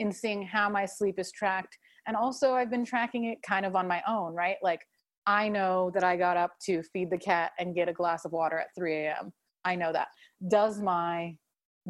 [0.00, 3.74] in seeing how my sleep is tracked And also, I've been tracking it kind of
[3.74, 4.56] on my own, right?
[4.62, 4.80] Like,
[5.26, 8.32] I know that I got up to feed the cat and get a glass of
[8.32, 9.32] water at 3 a.m.
[9.64, 10.08] I know that.
[10.46, 11.36] Does my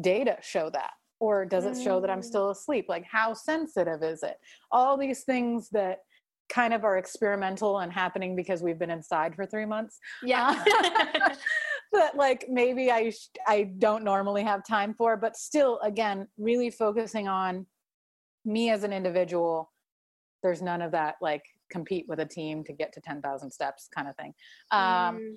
[0.01, 0.91] data show that?
[1.19, 2.31] Or does it show that I'm mm.
[2.31, 2.85] still asleep?
[2.89, 4.37] Like, how sensitive is it?
[4.71, 5.99] All these things that
[6.49, 9.99] kind of are experimental and happening because we've been inside for three months.
[10.23, 10.63] Yeah.
[11.93, 16.69] that like maybe I sh- I don't normally have time for, but still, again, really
[16.69, 17.65] focusing on
[18.45, 19.71] me as an individual.
[20.43, 24.07] There's none of that like compete with a team to get to 10,000 steps kind
[24.07, 24.33] of thing.
[24.71, 25.35] Um, mm.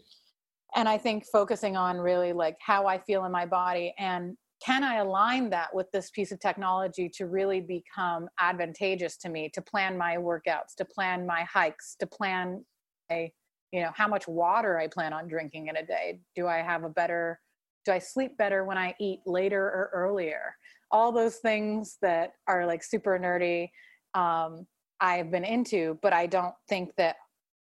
[0.76, 4.84] And I think focusing on really like how I feel in my body and can
[4.84, 9.62] I align that with this piece of technology to really become advantageous to me to
[9.62, 12.64] plan my workouts, to plan my hikes, to plan
[13.10, 13.32] a
[13.72, 16.20] you know how much water I plan on drinking in a day?
[16.34, 17.40] Do I have a better
[17.84, 20.54] do I sleep better when I eat later or earlier?
[20.90, 23.70] All those things that are like super nerdy
[24.14, 24.66] um,
[25.00, 27.16] I've been into, but I don't think that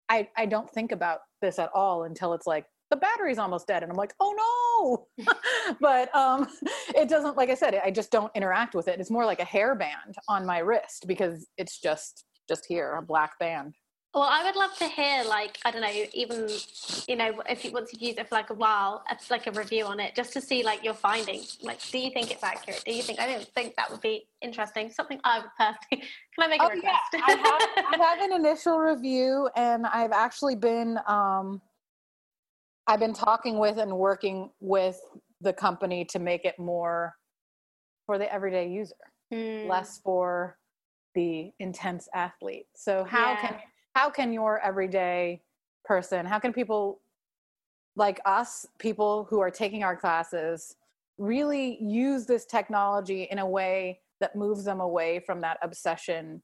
[0.08, 3.82] I, I don't think about this at all until it's like the battery's almost dead.
[3.82, 5.24] And i'm like oh no.
[5.80, 6.48] But um
[6.94, 9.00] it doesn't like i said i just don't interact with it.
[9.00, 13.38] It's more like a hairband on my wrist because it's just just here a black
[13.38, 13.74] band.
[14.14, 16.48] Well i would love to hear like i don't know even
[17.06, 19.50] you know if you once you've used it for like a while it's like a
[19.50, 21.58] review on it just to see like your findings.
[21.60, 22.82] Like do you think it's accurate?
[22.86, 24.90] Do you think i don't think that would be interesting.
[24.90, 27.12] Something i would personally can i make a oh, request?
[27.12, 27.20] Yeah.
[27.26, 31.60] I, have, I have an initial review and i've actually been um
[32.86, 35.00] I've been talking with and working with
[35.40, 37.14] the company to make it more
[38.06, 38.94] for the everyday user,
[39.32, 39.68] mm.
[39.68, 40.56] less for
[41.14, 42.66] the intense athlete.
[42.74, 43.40] So how yeah.
[43.40, 43.56] can
[43.94, 45.42] how can your everyday
[45.84, 47.00] person, how can people
[47.96, 50.76] like us, people who are taking our classes,
[51.18, 56.42] really use this technology in a way that moves them away from that obsession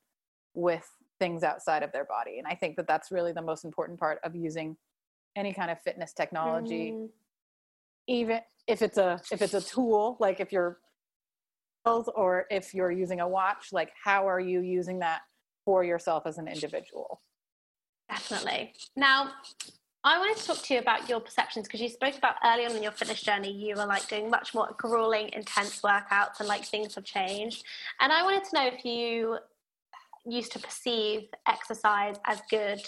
[0.54, 0.88] with
[1.20, 2.38] things outside of their body?
[2.38, 4.76] And I think that that's really the most important part of using
[5.36, 7.08] any kind of fitness technology mm.
[8.06, 10.78] even if it's a if it's a tool like if you're
[11.84, 15.22] or if you're using a watch like how are you using that
[15.64, 17.20] for yourself as an individual
[18.08, 19.30] definitely now
[20.04, 22.74] I wanted to talk to you about your perceptions because you spoke about early on
[22.74, 26.64] in your fitness journey, you were like doing much more grueling, intense workouts and like
[26.64, 27.64] things have changed.
[28.00, 29.38] And I wanted to know if you
[30.26, 32.80] used to perceive exercise as good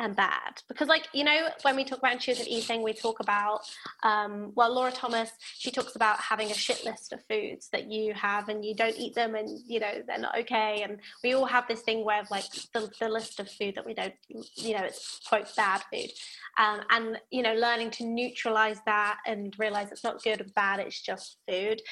[0.00, 0.62] and bad.
[0.66, 3.60] Because like you know when we talk about intuitive eating we talk about
[4.02, 8.14] um, well laura thomas she talks about having a shit list of foods that you
[8.14, 10.82] have and you don't eat them and you know they're not okay.
[10.82, 13.94] And we all have this thing where like the, the list of food that we
[13.94, 14.14] don't
[14.56, 16.10] you know it's quote bad food.
[16.58, 20.80] Um, and you know learning to neutralize that and realize it's not good or bad
[20.80, 21.82] it's just food.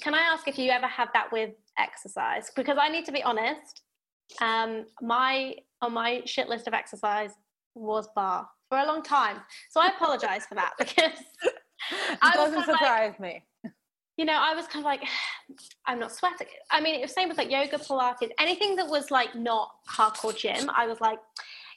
[0.00, 2.50] Can i ask if you ever have that with exercise?
[2.54, 3.82] Because i need to be honest
[4.40, 7.32] um, my on my shit list of exercise
[7.74, 9.38] was barre for a long time.
[9.70, 11.18] So I apologize for that because
[11.90, 13.44] it doesn't surprise like, me.
[14.16, 15.02] You know, I was kind of like,
[15.86, 16.46] I'm not sweating.
[16.70, 20.36] I mean, it was same with like yoga, Pilates, anything that was like not hardcore
[20.36, 20.70] gym.
[20.70, 21.18] I was like,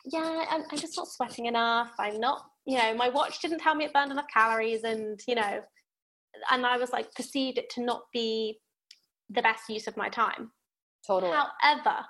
[0.05, 1.91] yeah, I'm, I'm just not sweating enough.
[1.97, 5.35] I'm not, you know, my watch didn't tell me it burned enough calories, and you
[5.35, 5.61] know,
[6.51, 8.59] and I was like perceived it to not be
[9.29, 10.51] the best use of my time.
[11.07, 11.31] Totally.
[11.31, 12.05] However,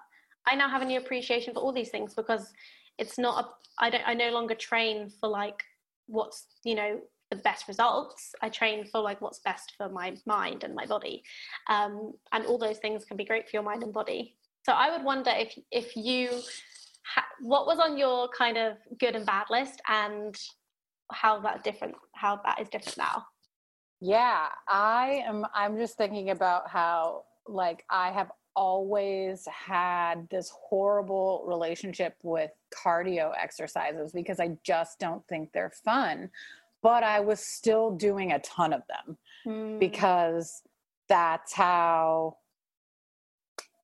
[0.47, 2.53] I now have a new appreciation for all these things because
[2.97, 5.61] it's not a, I don't I no longer train for like
[6.07, 8.33] what's you know the best results.
[8.41, 11.23] I train for like what's best for my mind and my body,
[11.69, 14.35] um, and all those things can be great for your mind and body.
[14.65, 16.29] So I would wonder if if you
[17.05, 20.35] ha- what was on your kind of good and bad list and
[21.11, 23.25] how that different how that is different now.
[23.99, 25.45] Yeah, I am.
[25.53, 33.31] I'm just thinking about how like I have always had this horrible relationship with cardio
[33.39, 36.29] exercises because I just don't think they're fun.
[36.81, 39.79] But I was still doing a ton of them mm.
[39.79, 40.61] because
[41.07, 42.37] that's how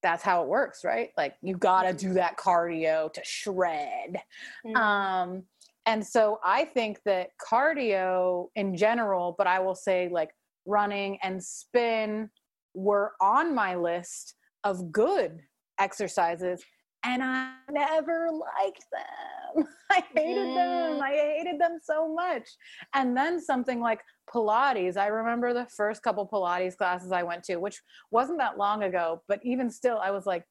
[0.02, 1.10] that's how it works, right?
[1.18, 4.22] Like you got to do that cardio to shred.
[4.66, 4.76] Mm.
[4.76, 5.44] Um
[5.86, 10.30] and so I think that cardio in general, but I will say like
[10.66, 12.30] running and spin
[12.74, 15.40] were on my list of good
[15.80, 16.64] exercises
[17.06, 19.66] and I never liked them.
[19.92, 20.56] I hated mm.
[20.56, 21.02] them.
[21.02, 22.48] I hated them so much.
[22.94, 24.02] And then something like
[24.34, 24.98] Pilates.
[24.98, 27.80] I remember the first couple Pilates classes I went to, which
[28.12, 30.44] wasn't that long ago, but even still, I was like,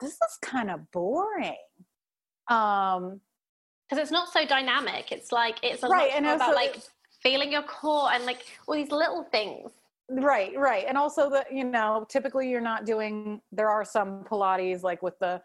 [0.00, 1.56] this is kind of boring.
[2.48, 3.20] Um,
[3.88, 5.12] because it's not so dynamic.
[5.12, 6.76] It's like it's a right, lot and about like
[7.22, 9.70] feeling your core and like all these little things
[10.08, 14.82] right right and also the you know typically you're not doing there are some pilates
[14.82, 15.40] like with the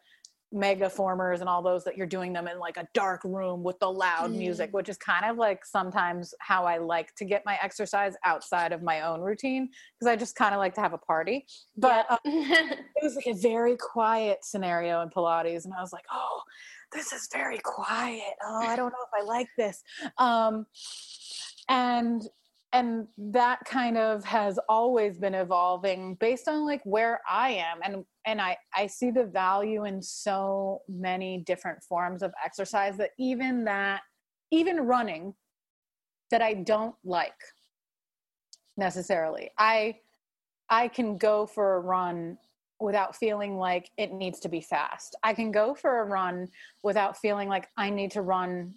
[0.53, 3.89] Megaformers and all those that you're doing them in like a dark room with the
[3.89, 4.38] loud mm.
[4.38, 8.74] music which is kind of like sometimes how i like to get my exercise outside
[8.74, 11.45] of my own routine because i just kind of like to have a party
[11.78, 16.05] but um, it was like a very quiet scenario in pilates and i was like
[16.12, 16.41] oh
[16.91, 18.34] this is very quiet.
[18.43, 19.82] Oh i don't know if i like this.
[20.18, 20.66] Um
[21.70, 22.22] and
[22.74, 27.80] and that kind of has always been evolving based on like where i am.
[27.84, 33.11] And and i i see the value in so many different forms of exercise that
[33.19, 34.01] even that
[34.51, 35.34] even running
[36.30, 37.34] that i don't like
[38.78, 39.51] necessarily.
[39.57, 39.97] I
[40.69, 42.38] i can go for a run
[42.80, 45.15] without feeling like it needs to be fast.
[45.24, 46.47] I can go for a run
[46.84, 48.76] without feeling like i need to run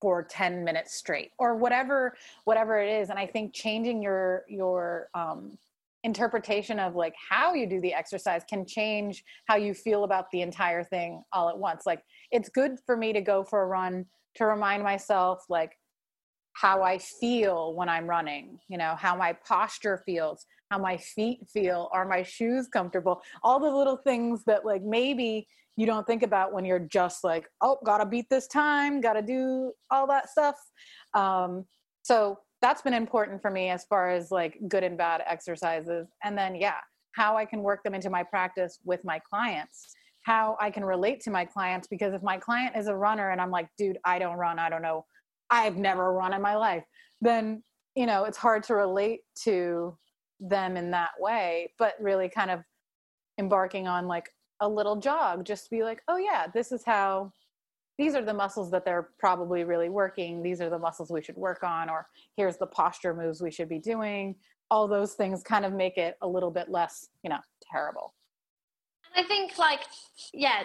[0.00, 3.10] for 10 minutes straight or whatever whatever it is.
[3.10, 5.58] And i think changing your your um,
[6.02, 10.40] interpretation of like how you do the exercise can change how you feel about the
[10.40, 11.84] entire thing all at once.
[11.84, 15.76] Like it's good for me to go for a run to remind myself like
[16.52, 21.40] how i feel when i'm running you know how my posture feels how my feet
[21.52, 23.20] feel are my shoes comfortable?
[23.42, 25.48] All the little things that like maybe
[25.80, 29.72] you don't think about when you're just like oh gotta beat this time gotta do
[29.90, 30.56] all that stuff.
[31.14, 31.64] Um,
[32.02, 36.06] so that's been important for me as far as like good and bad exercises.
[36.22, 36.76] And then yeah
[37.12, 41.20] how i can work them into my practice with my clients how i can relate
[41.20, 44.18] to my clients because if my client is a runner and i'm like dude i
[44.18, 45.04] don't run i don't know
[45.50, 46.84] i've never run in my life
[47.20, 47.62] then
[47.94, 49.96] you know it's hard to relate to
[50.40, 52.60] them in that way but really kind of
[53.38, 54.28] embarking on like
[54.60, 57.32] a little jog just to be like oh yeah this is how
[58.00, 60.42] these are the muscles that they're probably really working.
[60.42, 63.68] These are the muscles we should work on or here's the posture moves we should
[63.68, 64.36] be doing.
[64.70, 67.40] All those things kind of make it a little bit less you know
[67.70, 68.14] terrible.
[69.14, 69.80] I think like
[70.32, 70.62] yeah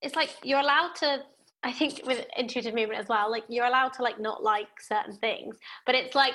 [0.00, 1.18] it's like you're allowed to
[1.62, 5.16] i think with intuitive movement as well like you're allowed to like not like certain
[5.16, 5.56] things
[5.86, 6.34] but it's like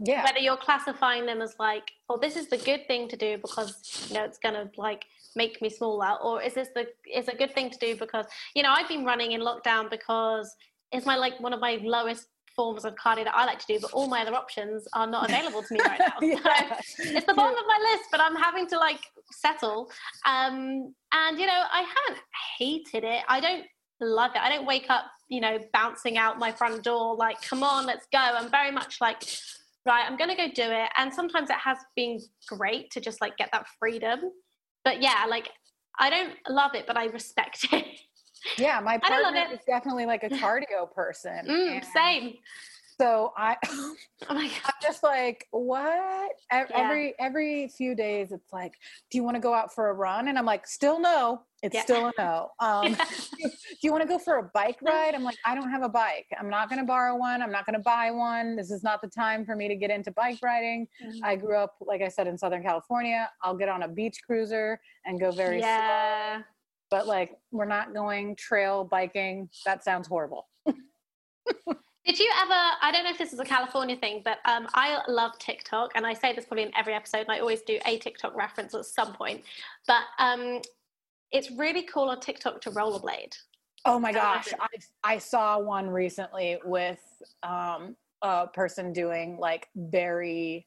[0.00, 0.24] yeah.
[0.24, 4.06] whether you're classifying them as like oh this is the good thing to do because
[4.08, 5.04] you know it's gonna like
[5.36, 8.62] make me smaller or is this the is a good thing to do because you
[8.62, 10.54] know i've been running in lockdown because
[10.92, 13.78] it's my like one of my lowest forms of cardio that I like to do,
[13.80, 16.14] but all my other options are not available to me right now.
[16.20, 16.80] yeah.
[16.80, 19.00] So it's the bottom of my list, but I'm having to like
[19.32, 19.90] settle.
[20.26, 22.22] Um, and you know, I haven't
[22.58, 23.22] hated it.
[23.28, 23.64] I don't
[24.00, 24.40] love it.
[24.40, 28.06] I don't wake up, you know, bouncing out my front door like, come on, let's
[28.12, 28.18] go.
[28.18, 29.22] I'm very much like,
[29.86, 30.90] right, I'm gonna go do it.
[30.96, 34.30] And sometimes it has been great to just like get that freedom
[34.84, 35.48] but yeah, like
[35.98, 37.86] I don't love it, but I respect it.
[38.58, 41.46] Yeah, my partner is definitely like a cardio person.
[41.48, 42.34] Mm, same.
[43.00, 43.94] So I, oh
[44.28, 44.60] my God.
[44.66, 46.32] I'm just like, what?
[46.50, 47.24] Every yeah.
[47.26, 48.74] every few days, it's like,
[49.10, 50.28] do you want to go out for a run?
[50.28, 51.42] And I'm like, still no.
[51.62, 51.82] It's yeah.
[51.82, 52.50] still a no.
[52.60, 53.04] Um, yeah.
[53.38, 55.14] do you want to go for a bike ride?
[55.14, 56.26] I'm like, I don't have a bike.
[56.38, 57.42] I'm not going to borrow one.
[57.42, 58.54] I'm not going to buy one.
[58.54, 60.86] This is not the time for me to get into bike riding.
[61.04, 61.24] Mm-hmm.
[61.24, 63.30] I grew up, like I said, in Southern California.
[63.42, 66.36] I'll get on a beach cruiser and go very yeah.
[66.36, 66.44] slow.
[66.90, 69.48] But like, we're not going trail biking.
[69.64, 70.46] That sounds horrible.
[72.04, 72.52] Did you ever?
[72.82, 76.06] I don't know if this is a California thing, but um, I love TikTok, and
[76.06, 78.84] I say this probably in every episode, and I always do a TikTok reference at
[78.84, 79.42] some point.
[79.86, 80.60] But um,
[81.32, 83.34] it's really cool on TikTok to rollerblade.
[83.86, 84.68] Oh my gosh, I,
[85.14, 87.00] I saw one recently with
[87.42, 90.66] um, a person doing like very.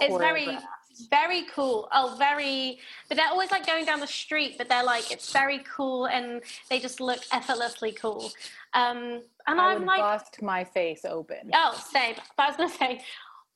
[0.00, 0.58] It's very
[1.02, 1.88] very cool.
[1.92, 2.78] Oh, very.
[3.08, 6.42] But they're always like going down the street, but they're like it's very cool, and
[6.70, 8.30] they just look effortlessly cool.
[8.74, 11.50] Um, and I am like, bust my face open.
[11.52, 12.14] Oh, same.
[12.36, 13.02] But I was gonna say,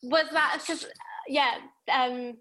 [0.02, 0.86] was that because
[1.26, 1.54] yeah,
[1.92, 2.36] um,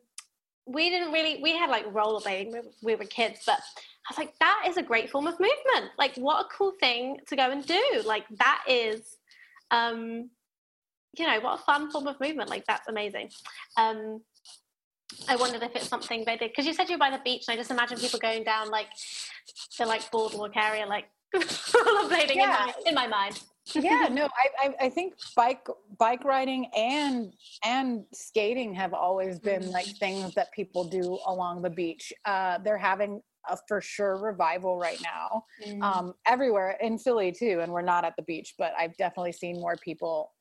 [0.66, 3.60] we didn't really we had like rollerblading when we were kids, but
[4.08, 5.92] I was like, that is a great form of movement.
[5.98, 7.84] Like, what a cool thing to go and do.
[8.06, 9.18] Like, that is,
[9.70, 10.30] um,
[11.18, 12.50] you know, what a fun form of movement.
[12.50, 13.32] Like, that's amazing.
[13.76, 14.22] Um,
[15.28, 17.54] I wondered if it's something they did because you said you're by the beach, and
[17.54, 18.88] I just imagine people going down like
[19.78, 21.06] the like boardwalk area, like
[21.36, 22.44] rollerblading yeah.
[22.44, 23.42] in, my, in my mind.
[23.74, 27.34] yeah, no, I, I, I think bike bike riding and
[27.66, 29.98] and skating have always been like mm.
[29.98, 32.12] things that people do along the beach.
[32.26, 35.82] Uh, they're having a for sure revival right now, mm.
[35.82, 37.60] um, everywhere in Philly too.
[37.62, 40.32] And we're not at the beach, but I've definitely seen more people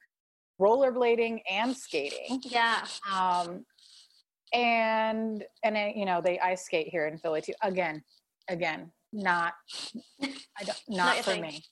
[0.61, 2.41] rollerblading and skating.
[2.45, 2.85] Yeah.
[3.13, 3.65] Um,
[4.53, 7.55] and and you know they ice skate here in Philly too.
[7.63, 8.03] Again,
[8.49, 9.55] again, not
[10.23, 11.43] I don't not, not for thing.
[11.43, 11.63] me,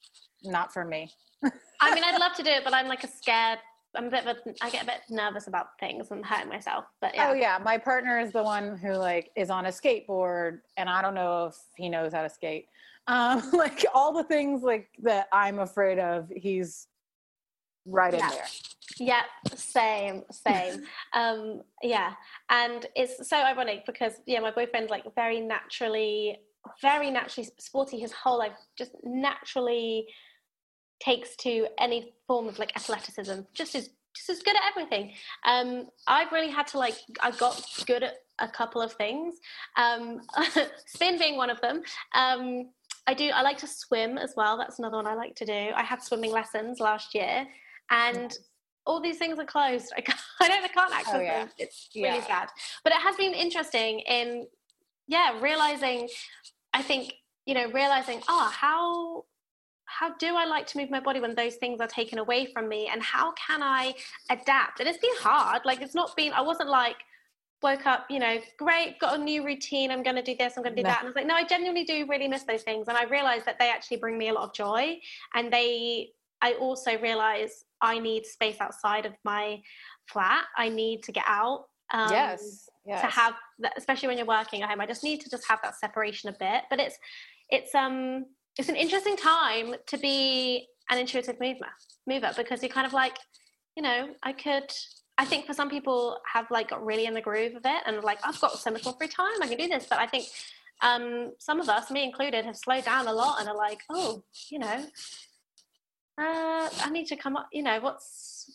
[0.44, 1.10] not for me.
[1.80, 3.58] I mean, I'd love to do it, but I'm like a scared
[3.96, 6.84] I'm a bit of a, I get a bit nervous about things and hurting myself.
[7.00, 7.28] But yeah.
[7.28, 11.02] Oh yeah, my partner is the one who like is on a skateboard, and I
[11.02, 12.66] don't know if he knows how to skate.
[13.06, 16.88] Um, like all the things like that I'm afraid of, he's
[17.86, 18.24] right yeah.
[18.24, 18.46] in there.
[18.98, 19.22] Yeah,
[19.54, 20.82] same, same.
[21.12, 22.12] um, yeah,
[22.50, 26.38] and it's so ironic because yeah, my boyfriend's like very naturally,
[26.80, 30.06] very naturally sporty his whole life, just naturally
[31.00, 35.12] takes to any form of like athleticism, just as just as good at everything.
[35.44, 39.36] Um, I've really had to like I got good at a couple of things,
[39.76, 40.20] um,
[40.86, 41.82] spin being one of them.
[42.14, 42.70] Um,
[43.06, 43.30] I do.
[43.34, 44.56] I like to swim as well.
[44.56, 45.70] That's another one I like to do.
[45.74, 47.46] I had swimming lessons last year,
[47.90, 48.36] and
[48.86, 49.92] all these things are closed.
[49.96, 50.64] I, can't, I don't.
[50.64, 51.40] I can't access Oh, yeah.
[51.40, 51.50] them.
[51.58, 52.26] It's really Yeah.
[52.26, 52.48] sad.
[52.82, 54.46] But it has been interesting in,
[55.08, 56.08] yeah, realizing.
[56.72, 57.14] I think
[57.46, 59.24] you know, realizing, oh, how
[59.86, 62.68] how do I like to move my body when those things are taken away from
[62.68, 63.94] me, and how can I
[64.30, 64.80] adapt?
[64.80, 65.62] And it's been hard.
[65.64, 66.32] Like it's not been.
[66.32, 66.96] I wasn't like
[67.62, 69.90] woke up, you know, great, got a new routine.
[69.90, 70.54] I'm going to do this.
[70.56, 70.90] I'm going to do No.
[70.90, 70.98] that.
[70.98, 72.88] And I was like, no, I genuinely do really miss those things.
[72.88, 74.98] And I realized that they actually bring me a lot of joy.
[75.32, 76.10] And they,
[76.42, 79.60] I also realize I need space outside of my
[80.08, 80.44] flat.
[80.56, 81.66] I need to get out.
[81.92, 83.00] Um, yes, yes.
[83.02, 85.60] To have that, especially when you're working at home, I just need to just have
[85.62, 86.62] that separation a bit.
[86.70, 86.98] But it's,
[87.50, 88.26] it's, um,
[88.58, 91.70] it's an interesting time to be an intuitive mover,
[92.06, 93.18] mover because you're kind of like,
[93.76, 94.70] you know, I could.
[95.16, 98.02] I think for some people have like got really in the groove of it and
[98.02, 99.86] like I've got so much more free time, I can do this.
[99.88, 100.26] But I think
[100.82, 104.24] um, some of us, me included, have slowed down a lot and are like, oh,
[104.50, 104.84] you know,
[106.18, 107.48] uh, I need to come up.
[107.52, 108.50] You know, what's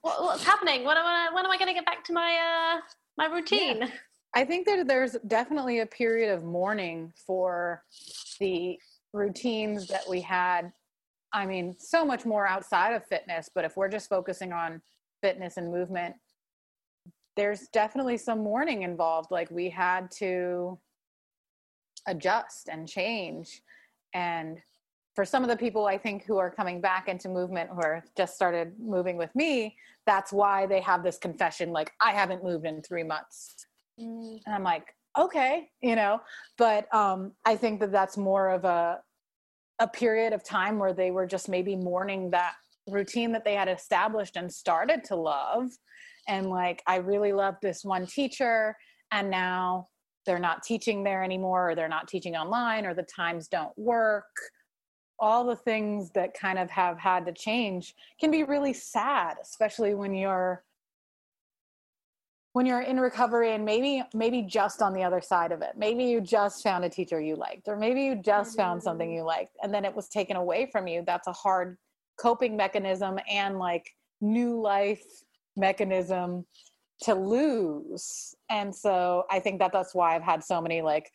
[0.00, 0.84] what, what's happening?
[0.84, 1.28] When am I?
[1.32, 2.80] When am I going to get back to my uh,
[3.16, 3.90] my routine?
[4.34, 7.84] I think that there's definitely a period of mourning for
[8.40, 8.78] the
[9.12, 10.72] routines that we had.
[11.32, 14.82] I mean, so much more outside of fitness, but if we're just focusing on
[15.22, 16.16] fitness and movement,
[17.36, 19.30] there's definitely some mourning involved.
[19.30, 20.78] Like we had to
[22.06, 23.62] adjust and change.
[24.14, 24.58] And
[25.14, 28.04] for some of the people I think who are coming back into movement who are
[28.16, 32.66] just started moving with me, that's why they have this confession like, I haven't moved
[32.66, 33.54] in three months.
[34.44, 36.20] And i'm like okay you know?
[36.58, 38.98] But um i think that that's more of a
[39.78, 42.54] a period of time where they were just maybe mourning that
[42.88, 45.70] routine that they had established and started to love.
[46.26, 48.76] And like i really loved this one teacher
[49.12, 49.86] and now
[50.26, 54.24] they're not teaching there anymore or they're not teaching online or the times don't work
[55.18, 59.94] all the things that kind of have had to change can be really sad especially
[59.94, 60.64] when you're
[62.54, 65.72] when you're in recovery and maybe maybe just on the other side of it.
[65.76, 69.16] Maybe you just found a teacher you liked or maybe you just found something mm-hmm.
[69.16, 71.02] you liked and then it was taken away from you.
[71.04, 71.76] That's a hard
[72.16, 73.90] coping mechanism and like
[74.20, 75.02] new life
[75.56, 76.46] mechanism
[77.02, 78.36] to lose.
[78.48, 81.10] And so i think that that's why i've had so many like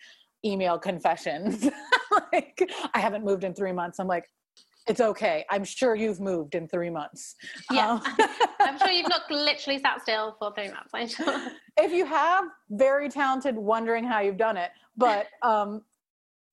[0.46, 1.70] email confessions.
[2.34, 4.00] Like i haven't moved in three months.
[4.00, 4.26] I'm like
[4.88, 5.46] it's okay.
[5.52, 7.36] I'm sure you've moved in three months.
[7.72, 8.02] Yeah, Um,
[8.60, 10.90] I'm sure you've not literally sat still for three months.
[10.92, 11.52] I'm sure.
[11.78, 14.72] if you have very talented wondering how you've done it.
[14.98, 15.84] But um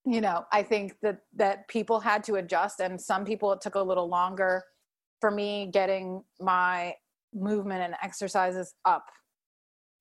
[0.06, 3.74] you know i think that that people had to adjust and some people it took
[3.74, 4.62] a little longer
[5.20, 6.94] for me getting my
[7.34, 9.06] movement and exercises up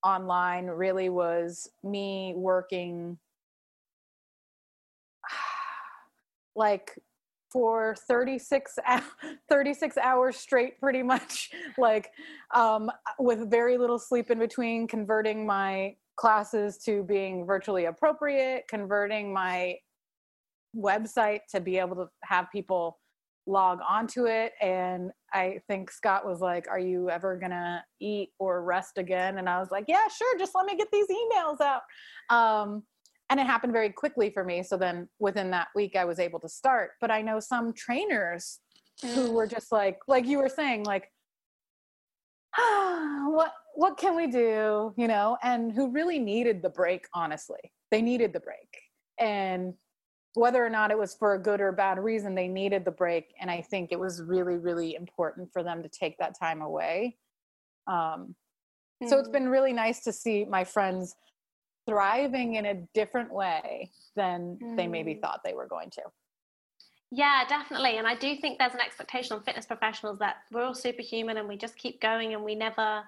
[0.03, 3.17] online really was me working
[6.56, 6.91] like
[7.51, 8.78] for 36
[9.49, 12.12] 36 hours straight pretty much like
[12.53, 19.34] um, with very little sleep in between converting my classes to being virtually appropriate converting
[19.34, 19.76] my
[20.76, 22.97] website to be able to have people
[23.47, 24.53] log onto it.
[24.62, 29.38] And i think scott was like are you ever gonna eat or rest again?
[29.38, 31.84] And i was like yeah sure just let me get these emails out.
[32.30, 32.84] Um,
[33.30, 36.39] and it happened very quickly for me so then within that week i was able
[36.39, 36.91] to start.
[37.02, 38.60] But i know some trainers
[39.02, 41.11] who were just like like you were saying like
[42.57, 44.93] ah, what what can we do?
[44.97, 47.60] You know and who really needed the break honestly.
[47.91, 48.81] They needed the break.
[49.19, 49.73] And
[50.34, 53.34] whether or not it was for a good or bad reason they needed the break.
[53.39, 57.18] And i think it was really really important for them to take that time away.
[57.88, 58.35] Um,
[59.07, 61.15] so it's been really nice to see my friends
[61.86, 65.22] thriving in a different way than they maybe Mm.
[65.22, 66.02] thought they were going to
[67.12, 67.98] Yeah, definitely.
[67.98, 71.48] And I do think there's an expectation on fitness professionals that we're all superhuman and
[71.48, 73.03] we just keep going and we never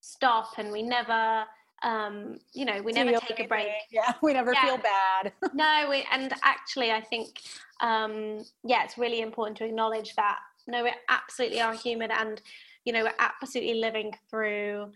[0.00, 1.44] stop and we never,
[1.82, 3.72] um, you know, we never take a break.
[3.90, 4.66] yeah we never Yeah.
[4.66, 7.40] feel bad no, we, and actually, I think,
[7.80, 12.40] um, yeah, it's really important to acknowledge that no, we absolutely are human and
[12.84, 14.92] you know, we're absolutely living through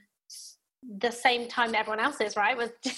[1.00, 2.56] the same time that everyone else is, right?
[2.56, 2.72] We're,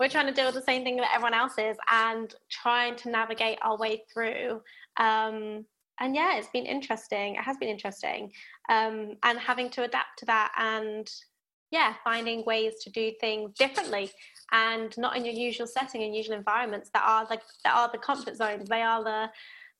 [0.00, 3.10] we're trying to deal with the same thing that everyone else is and trying to
[3.10, 4.60] navigate our way through.
[4.98, 5.64] Um,
[6.00, 7.36] and yeah, it's been interesting.
[7.36, 8.32] It has been interesting.
[8.68, 11.08] Um, and having to adapt to that and
[11.70, 14.10] yeah, finding ways to do things differently
[14.52, 17.98] and not in your usual setting and usual environments that are like that are the
[17.98, 18.68] comfort zones.
[18.68, 19.30] They are the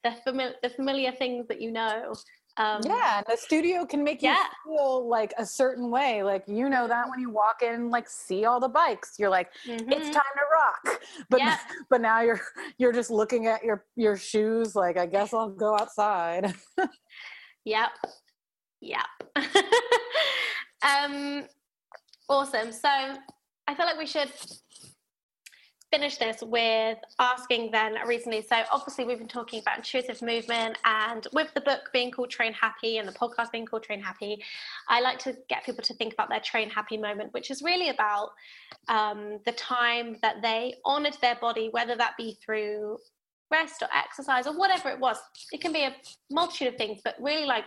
[0.03, 2.15] the, fami- the familiar things that you know.
[2.59, 4.37] Um, yeah, and the studio can make yeah.
[4.67, 6.23] you feel like a certain way.
[6.23, 9.49] Like you know that when you walk in, like see all the bikes, you're like,
[9.67, 9.91] mm-hmm.
[9.91, 11.01] it's time to rock.
[11.29, 11.59] But yeah.
[11.91, 12.41] but now you're
[12.79, 14.75] you're just looking at your your shoes.
[14.75, 16.55] Like I guess I'll go outside.
[17.65, 17.91] yep,
[18.81, 19.07] yep.
[20.83, 21.45] um,
[22.29, 22.73] awesome.
[22.73, 24.31] So I feel like we should
[25.93, 28.41] finish this with asking then recently.
[28.41, 32.55] So, obviously, we've been talking about intuitive movement, and with the book being called Train
[32.55, 34.43] Happy and the podcast being called Train Happy,
[34.89, 37.91] I like to get people to think about their Train Happy moment, which is really
[37.91, 38.31] about
[38.89, 42.99] um, the time that they honored their body, whether that be through
[43.51, 45.19] rest or exercise or whatever it was.
[45.53, 45.95] It can be a
[46.31, 47.67] multitude of things, but really like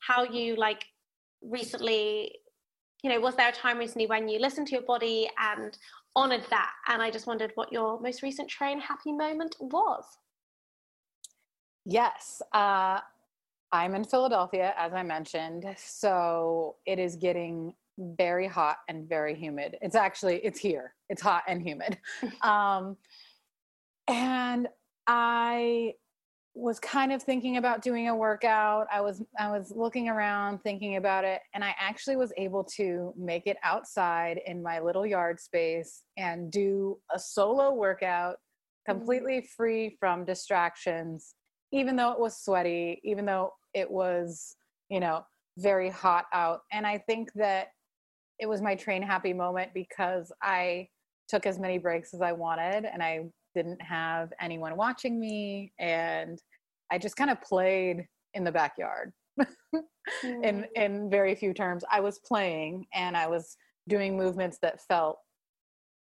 [0.00, 0.84] how you like
[1.42, 2.32] recently
[3.02, 5.78] you know was there a time recently when you listened to your body and
[6.18, 6.72] honored that.
[6.88, 10.04] And I just wondered what your most recent train happy moment was.
[11.84, 12.42] Yes.
[12.52, 12.98] Uh,
[13.70, 15.64] I'm in Philadelphia, as I mentioned.
[15.76, 19.76] So it is getting very hot and very humid.
[19.80, 20.94] It's actually, it's here.
[21.08, 21.98] It's hot and humid.
[22.42, 22.96] um,
[24.08, 24.68] and
[25.06, 25.94] I
[26.58, 28.86] was kind of thinking about doing a workout.
[28.92, 33.14] I was I was looking around thinking about it and I actually was able to
[33.16, 38.36] make it outside in my little yard space and do a solo workout
[38.86, 39.54] completely mm-hmm.
[39.56, 41.34] free from distractions
[41.72, 44.56] even though it was sweaty, even though it was,
[44.88, 45.24] you know,
[45.58, 46.60] very hot out.
[46.72, 47.68] And I think that
[48.38, 50.88] it was my train happy moment because I
[51.28, 56.40] took as many breaks as I wanted and I didn't have anyone watching me and
[56.90, 59.12] I just kind of played in the backyard.
[59.40, 59.84] mm.
[60.22, 63.56] in in very few terms, I was playing and I was
[63.88, 65.18] doing movements that felt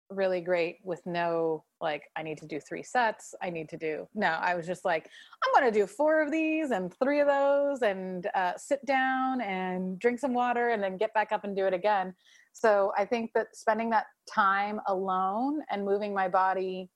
[0.10, 3.34] really great with no like I need to do three sets.
[3.42, 4.28] I need to do no.
[4.28, 5.10] I was just like
[5.44, 9.42] I'm going to do four of these and three of those and uh, sit down
[9.42, 12.14] and drink some water and then get back up and do it again.
[12.54, 16.90] So I think that spending that time alone and moving my body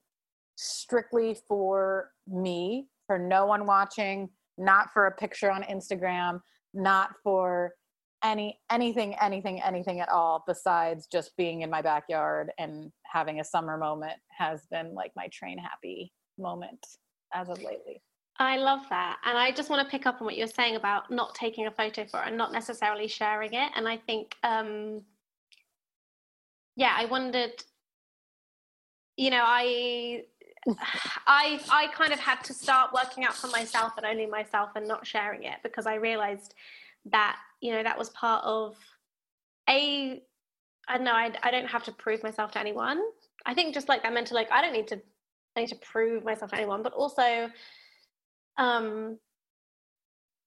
[0.55, 6.39] strictly for me for no one watching, not for a picture on Instagram,
[6.73, 7.73] not for
[8.23, 13.43] any anything anything anything at all besides just being in my backyard and having a
[13.43, 16.79] summer moment has been like my train happy moment
[17.33, 18.01] as of lately.
[18.37, 19.17] I love that.
[19.23, 21.71] And I just want to pick up on what you're saying about not taking a
[21.71, 23.71] photo for it and not necessarily sharing it.
[23.75, 25.01] And I think, um,
[26.75, 27.53] yeah, I wondered,
[29.15, 30.23] you know, I
[31.27, 34.87] I I kind of had to start working out for myself and only myself and
[34.87, 36.53] not sharing it because I realized
[37.05, 38.75] that you know that was part of
[39.69, 40.21] a
[40.87, 43.01] I don't know I, I don't have to prove myself to anyone.
[43.45, 45.01] I think just like that mental like I don't need to
[45.55, 47.49] I need to prove myself to anyone, but also
[48.57, 49.19] um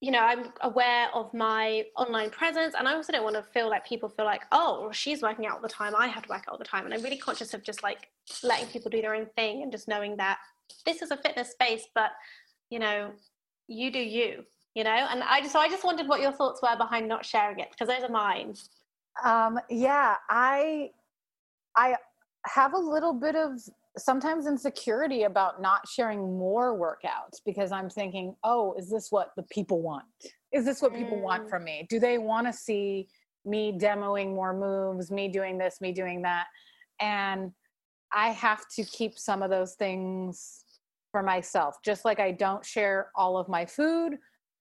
[0.01, 3.69] you know i'm aware of my online presence and i also don't want to feel
[3.69, 6.45] like people feel like oh she's working out all the time i have to work
[6.47, 8.09] out all the time and i'm really conscious of just like
[8.43, 10.39] letting people do their own thing and just knowing that
[10.85, 12.11] this is a fitness space but
[12.71, 13.11] you know
[13.69, 14.45] you do you
[14.75, 17.25] you know and i just so i just wondered what your thoughts were behind not
[17.25, 18.55] sharing it because those are mine
[19.25, 20.91] um yeah i
[21.77, 21.97] i
[22.47, 23.59] have a little bit of
[23.99, 29.43] sometimes insecurity about not sharing more workouts because I'm thinking, oh, is this what the
[29.45, 30.05] people want?
[30.53, 31.51] Is this what people want mm.
[31.51, 31.87] from me?
[31.91, 33.09] Do they want to see
[33.45, 36.47] me demoing more moves, me doing this, me doing that?
[37.01, 37.53] And
[38.13, 40.65] I have to keep some of those things
[41.11, 41.77] for myself.
[41.85, 44.19] Just like I don't share all of my food,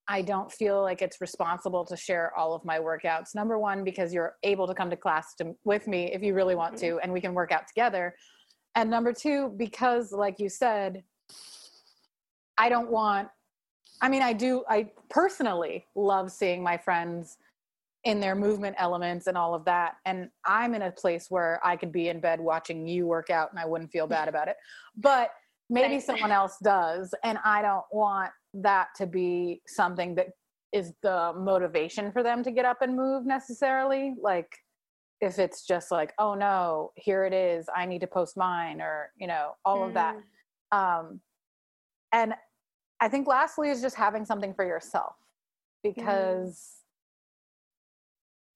[0.08, 3.36] I don't feel like it's responsible to share all of my workouts.
[3.36, 6.56] Number one, because you're able to come to class to, with me if you really
[6.56, 6.96] want mm-hmm.
[6.96, 8.16] to, and we can work out together
[8.78, 11.04] and number two because like you said
[12.58, 13.28] i don't want
[14.02, 17.38] i mean i do i personally love seeing my friends
[18.08, 21.76] in their movement elements and all of that and i'm in a place where i
[21.76, 24.56] could be in bed watching you work out and i wouldn't feel bad about it
[24.96, 25.32] but
[25.70, 30.28] maybe someone else does and i don't want that to be something that
[30.72, 34.56] is the motivation for them to get up and move necessarily like
[35.20, 39.12] if it's just like oh no here it is i need to post mine or
[39.18, 39.88] you know all mm.
[39.90, 40.16] of that
[40.74, 40.78] mm.
[40.78, 41.20] um
[42.14, 42.34] and
[43.02, 45.16] i think lastly is just having something for yourself
[45.86, 45.94] mm.
[45.94, 46.78] because mm.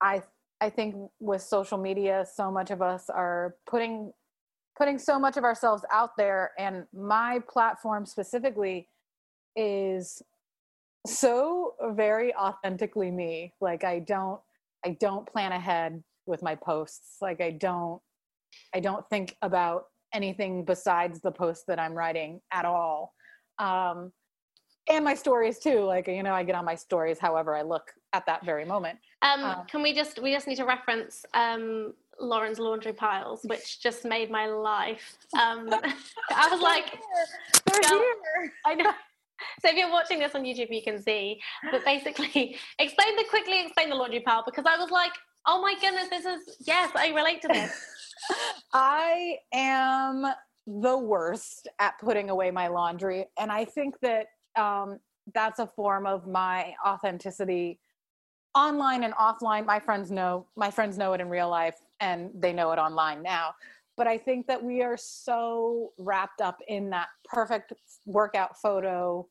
[0.02, 0.24] I
[0.60, 4.14] I think with social media, so much of us are putting
[4.78, 8.88] putting so much of ourselves out there, and my platform specifically
[9.56, 10.22] is
[11.08, 13.54] so very authentically me.
[13.60, 14.40] Like I don't
[14.86, 17.18] I don't plan ahead with my posts.
[17.22, 18.02] Like I don't
[18.74, 23.14] I don't think about anything besides the post that I'm writing at all.
[23.60, 24.12] Um,
[24.92, 25.84] and my stories too.
[25.84, 29.00] Like you know, I get on my stories however I look at that very moment.
[29.22, 33.82] Um, um, can we just we just need to reference um, Lauren's laundry piles, which
[33.82, 35.18] just made my life.
[35.34, 35.70] Um,
[36.36, 37.00] I was like,
[37.66, 38.16] they're here.
[38.42, 38.54] here.
[38.66, 38.92] I know.
[39.62, 41.42] So if you're watching this on YouTube, you can see.
[41.72, 45.14] But basically, explain the quickly explain the laundry pile because I was like,
[45.48, 47.72] oh my goodness, this is yes, I relate to this.
[48.74, 50.26] I am
[50.68, 55.00] the worst at putting away my laundry, and I think that um,
[55.34, 57.80] that's a form of my authenticity
[58.56, 59.66] online and offline.
[59.66, 63.22] My friends know my friends know it in real life and they know it online
[63.22, 63.54] now.
[63.98, 67.74] But i think that we are so wrapped up in that perfect
[68.06, 69.28] workout photo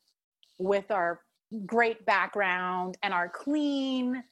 [0.59, 1.21] with our
[1.67, 4.23] great background and our clean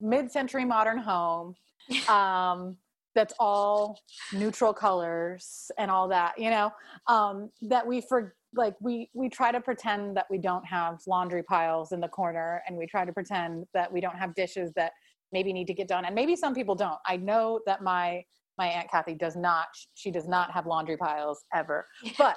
[0.00, 1.54] mid-century modern home
[2.08, 2.76] um,
[3.14, 3.98] that's all
[4.32, 6.70] neutral colors and all that you know
[7.06, 11.42] um, that we for like we we try to pretend that we don't have laundry
[11.42, 14.92] piles in the corner and we try to pretend that we don't have dishes that
[15.32, 16.98] maybe need to get done and maybe some people don't.
[17.06, 18.24] I know that my
[18.58, 21.86] my aunt kathy does not she does not have laundry piles ever
[22.18, 22.36] but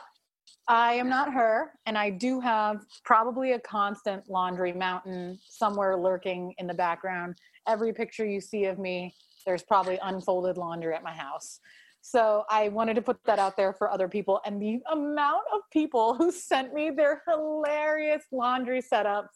[0.67, 6.53] i am not her and i do have probably a constant laundry mountain somewhere lurking
[6.57, 7.35] in the background.
[7.67, 9.13] Every picture you see of me
[9.45, 11.59] there's probably unfolded laundry at my house
[12.01, 14.39] so I wanted to put that out there for other people.
[14.45, 19.27] And the amount of people who sent me their hilarious laundry setups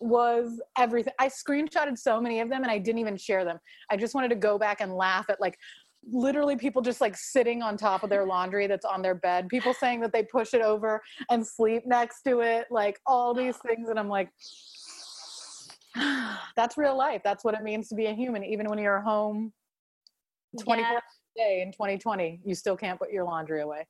[0.00, 1.14] was everything.
[1.18, 3.58] I screenshotted so many of them and I didn't even share them.
[3.90, 5.58] I just wanted to go back and laugh at like
[6.10, 9.72] literally people just like sitting on top of their laundry that's on their bed, people
[9.72, 13.88] saying that they push it over and sleep next to it, like all these things.
[13.88, 14.28] And I'm like,
[16.56, 17.22] that's real life.
[17.24, 19.52] That's what it means to be a human, even when you're home
[20.60, 21.00] 24 yeah
[21.36, 23.86] day in 2020 you still can't put your laundry away.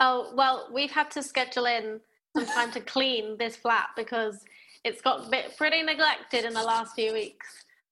[0.00, 2.00] Oh well we've had to schedule in
[2.36, 4.44] some time to clean this flat because
[4.84, 7.46] it's got bit pretty neglected in the last few weeks.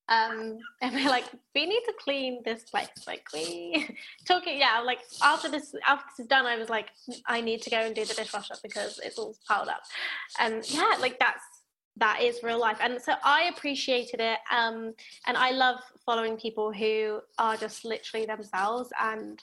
[0.09, 1.25] Um and we're like
[1.55, 3.89] we need to clean this place like we
[4.29, 6.91] talking yeah like after this after this is done i was like
[7.27, 9.81] i need to go and do the dishwasher because it's all piled up.
[10.39, 11.43] And yeah like that's
[11.97, 12.79] that is real life.
[12.81, 14.95] And so i appreciated it um,
[15.27, 19.43] and i love following people who are just literally themselves and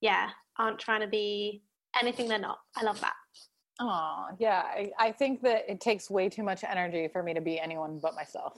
[0.00, 1.62] yeah aren't trying to be
[2.00, 2.58] anything they're not.
[2.76, 3.14] I love that.
[3.80, 7.40] Oh yeah I, I think that it takes way too much energy for me to
[7.40, 8.54] be anyone but myself.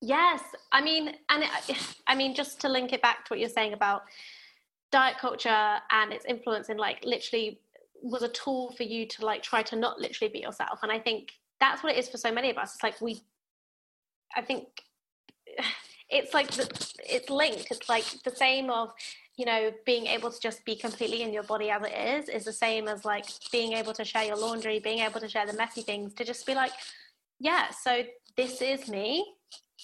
[0.00, 3.48] Yes i mean and it, i mean just to link it back to what you're
[3.48, 4.02] saying about
[4.92, 7.60] diet culture and its influence in like literally
[8.02, 10.80] was a tool for you to like try to not literally be yourself.
[10.82, 11.32] And i think
[11.64, 12.74] that's what it is for so many of us.
[12.74, 13.22] It's like we,
[14.36, 14.68] I think,
[16.10, 16.66] it's like the,
[17.08, 17.68] it's linked.
[17.70, 18.92] It's like the same of
[19.36, 22.44] you know being able to just be completely in your body as it is is
[22.44, 25.54] the same as like being able to share your laundry, being able to share the
[25.54, 26.12] messy things.
[26.14, 26.72] To just be like,
[27.40, 28.02] yeah, so
[28.36, 29.24] this is me,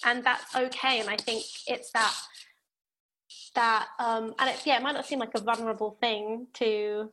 [0.05, 0.99] and that's okay.
[0.99, 2.13] And I think it's that
[3.55, 7.09] that um and it's yeah it might not seem like a vulnerable thing to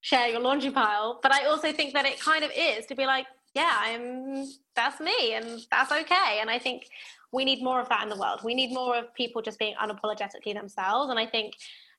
[0.00, 3.06] share your laundry pile but i also think that it kind of is to be
[3.06, 6.38] like yeah, I'm that's me and that's okay.
[6.40, 6.86] And I think
[7.32, 8.40] we need more of that in the world.
[8.44, 11.10] We need more of people just being unapologetically themselves.
[11.10, 11.54] And I think,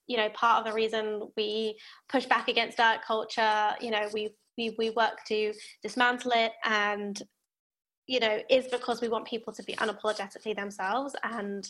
[0.07, 1.77] you know, part of the reason we
[2.07, 7.21] push back against diet culture, you know, we we, we work to dismantle it and
[8.07, 11.69] you know, is because we want people to be unapologetically themselves and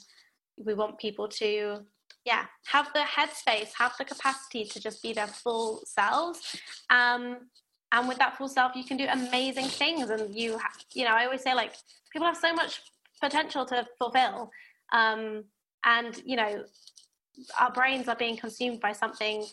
[0.58, 1.80] we want people to
[2.26, 6.58] yeah have the headspace have the capacity to just be their full selves
[6.90, 7.38] um,
[7.92, 10.10] and with that full self you can do amazing things.
[10.10, 10.60] And you
[10.94, 11.74] you know i always say like
[12.12, 12.82] people have so much
[13.22, 14.52] potential to fulfill.
[14.92, 15.44] Um,
[15.86, 16.64] and you know
[17.60, 19.46] our brains are being consumed by something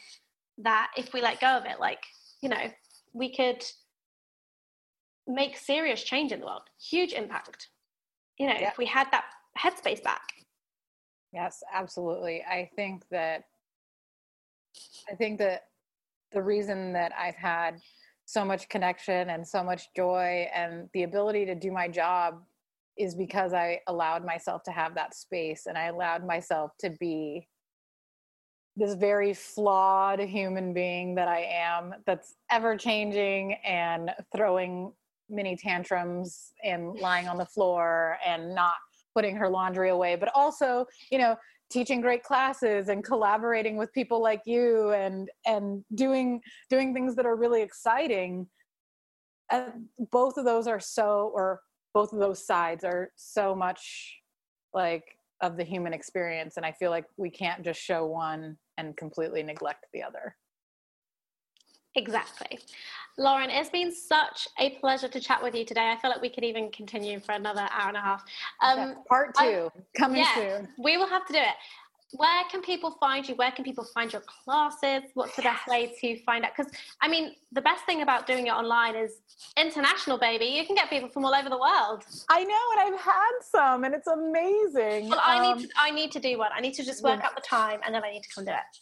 [0.58, 2.02] that if we let go of it like
[2.40, 2.70] you know
[3.12, 3.62] we could
[5.26, 7.68] make serious change in the world huge impact
[8.38, 8.68] you know yeah.
[8.68, 9.24] if we had that
[9.58, 10.22] headspace back.
[11.32, 12.42] Yes absolutely.
[12.42, 13.44] I think that
[15.10, 15.68] i think that
[16.32, 17.80] the reason that i've had
[18.27, 22.43] so much connection and so much joy and the ability to do my job
[22.98, 27.48] is because I allowed myself to have that space and I allowed myself to be
[28.77, 34.93] this very flawed human being that I am that's ever changing and throwing
[35.31, 38.74] mini tantrums and lying on the floor and not
[39.15, 41.36] putting her laundry away, but also, you know,
[41.70, 46.40] teaching great classes and collaborating with people like you and and doing
[46.70, 48.47] doing things that are really exciting.
[49.51, 51.60] And both of those are so or
[51.94, 54.16] both of those sides are so much
[54.74, 55.05] like
[55.40, 56.56] of the human experience.
[56.56, 60.36] And i feel like we can't just show one and completely neglect the other
[61.97, 62.59] Exactly.
[63.18, 65.90] Lauren, it's been such a pleasure to chat with you today.
[65.90, 68.23] I feel like we could even continue for another hour and a half.
[68.60, 70.68] Um, part two I, coming yeah, soon.
[70.78, 71.55] We will have to do it.
[72.12, 73.35] Where can people find you?
[73.35, 75.10] Where can people find your classes?
[75.14, 76.52] What's the best way to find out?
[76.56, 76.70] Because,
[77.01, 79.14] I mean, the best thing about doing it online is
[79.56, 80.44] international, baby.
[80.44, 82.05] You can get people from all over the world.
[82.28, 85.09] I know, and I've had some, and it's amazing.
[85.09, 86.51] Well, I, um, need to, I need to do one.
[86.55, 87.27] I need to just work yeah.
[87.27, 88.78] out the time, and then I need to come do it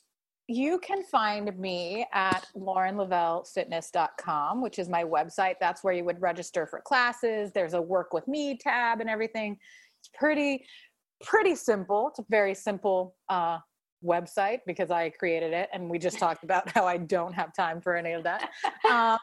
[0.47, 5.55] you can find me at laurenleavellfitness.com, which is my website.
[5.61, 7.51] That's where you would register for classes.
[7.53, 9.57] There's a work with me tab and everything.
[10.01, 10.67] It's pretty,
[11.23, 12.09] pretty simple.
[12.09, 13.61] It's a very simple uh,
[14.05, 15.71] website because I created it.
[15.73, 18.51] And we just talked about how I don't have time for any of that.
[18.91, 19.19] Um,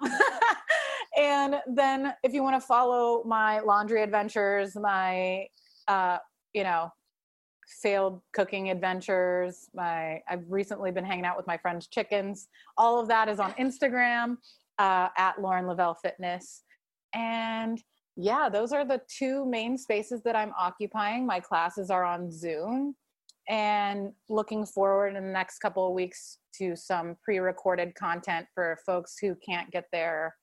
[1.17, 5.45] and then if you want to follow my laundry adventures, my,
[5.87, 6.17] uh,
[6.53, 6.91] you know,
[7.81, 9.69] failed cooking adventures.
[9.73, 12.47] My I've recently been hanging out with my friend's chickens.
[12.77, 14.37] All of that is on Instagram
[14.79, 16.63] uh, at Lauren Leavell Fitness.
[17.13, 17.81] And
[18.15, 21.25] yeah, those are the two main spaces that I'm occupying.
[21.25, 22.95] My classes are on Zoom
[23.49, 29.17] and looking forward in the next couple of weeks to some pre-recorded content for folks
[29.19, 30.35] who can't get there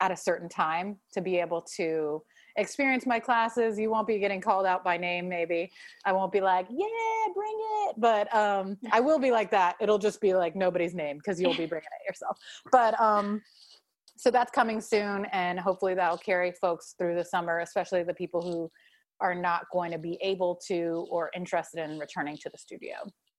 [0.00, 2.22] at a certain time to be able to
[2.56, 5.70] experience my classes you won't be getting called out by name maybe
[6.04, 9.98] i won't be like yeah bring it but um i will be like that it'll
[9.98, 12.36] just be like nobody's name because you'll be bringing it yourself
[12.70, 13.40] but um
[14.16, 18.42] so that's coming soon and hopefully that'll carry folks through the summer especially the people
[18.42, 18.70] who
[19.20, 22.96] are not going to be able to or interested in returning to the studio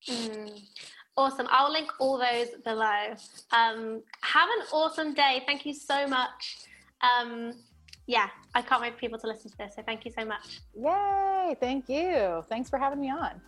[0.10, 0.60] mm.
[1.16, 1.48] Awesome.
[1.52, 3.14] I'll link all those below.
[3.52, 5.44] Um, have an awesome day.
[5.46, 6.58] Thank you so much.
[7.02, 7.54] Um,
[8.08, 9.76] yeah, I can't wait for people to listen to this.
[9.76, 10.62] So thank you so much.
[10.76, 11.56] Yay!
[11.60, 12.44] Thank you.
[12.50, 13.42] Thanks for having me on.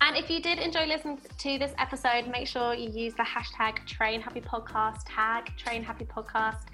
[0.00, 3.86] And if you did enjoy listening to this episode, make sure you use the hashtag
[3.86, 6.64] Train Happy Podcast, tag Train Happy Podcast,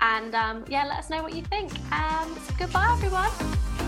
[0.00, 1.70] and um, yeah, let us know what you think.
[1.92, 3.87] And goodbye, everyone.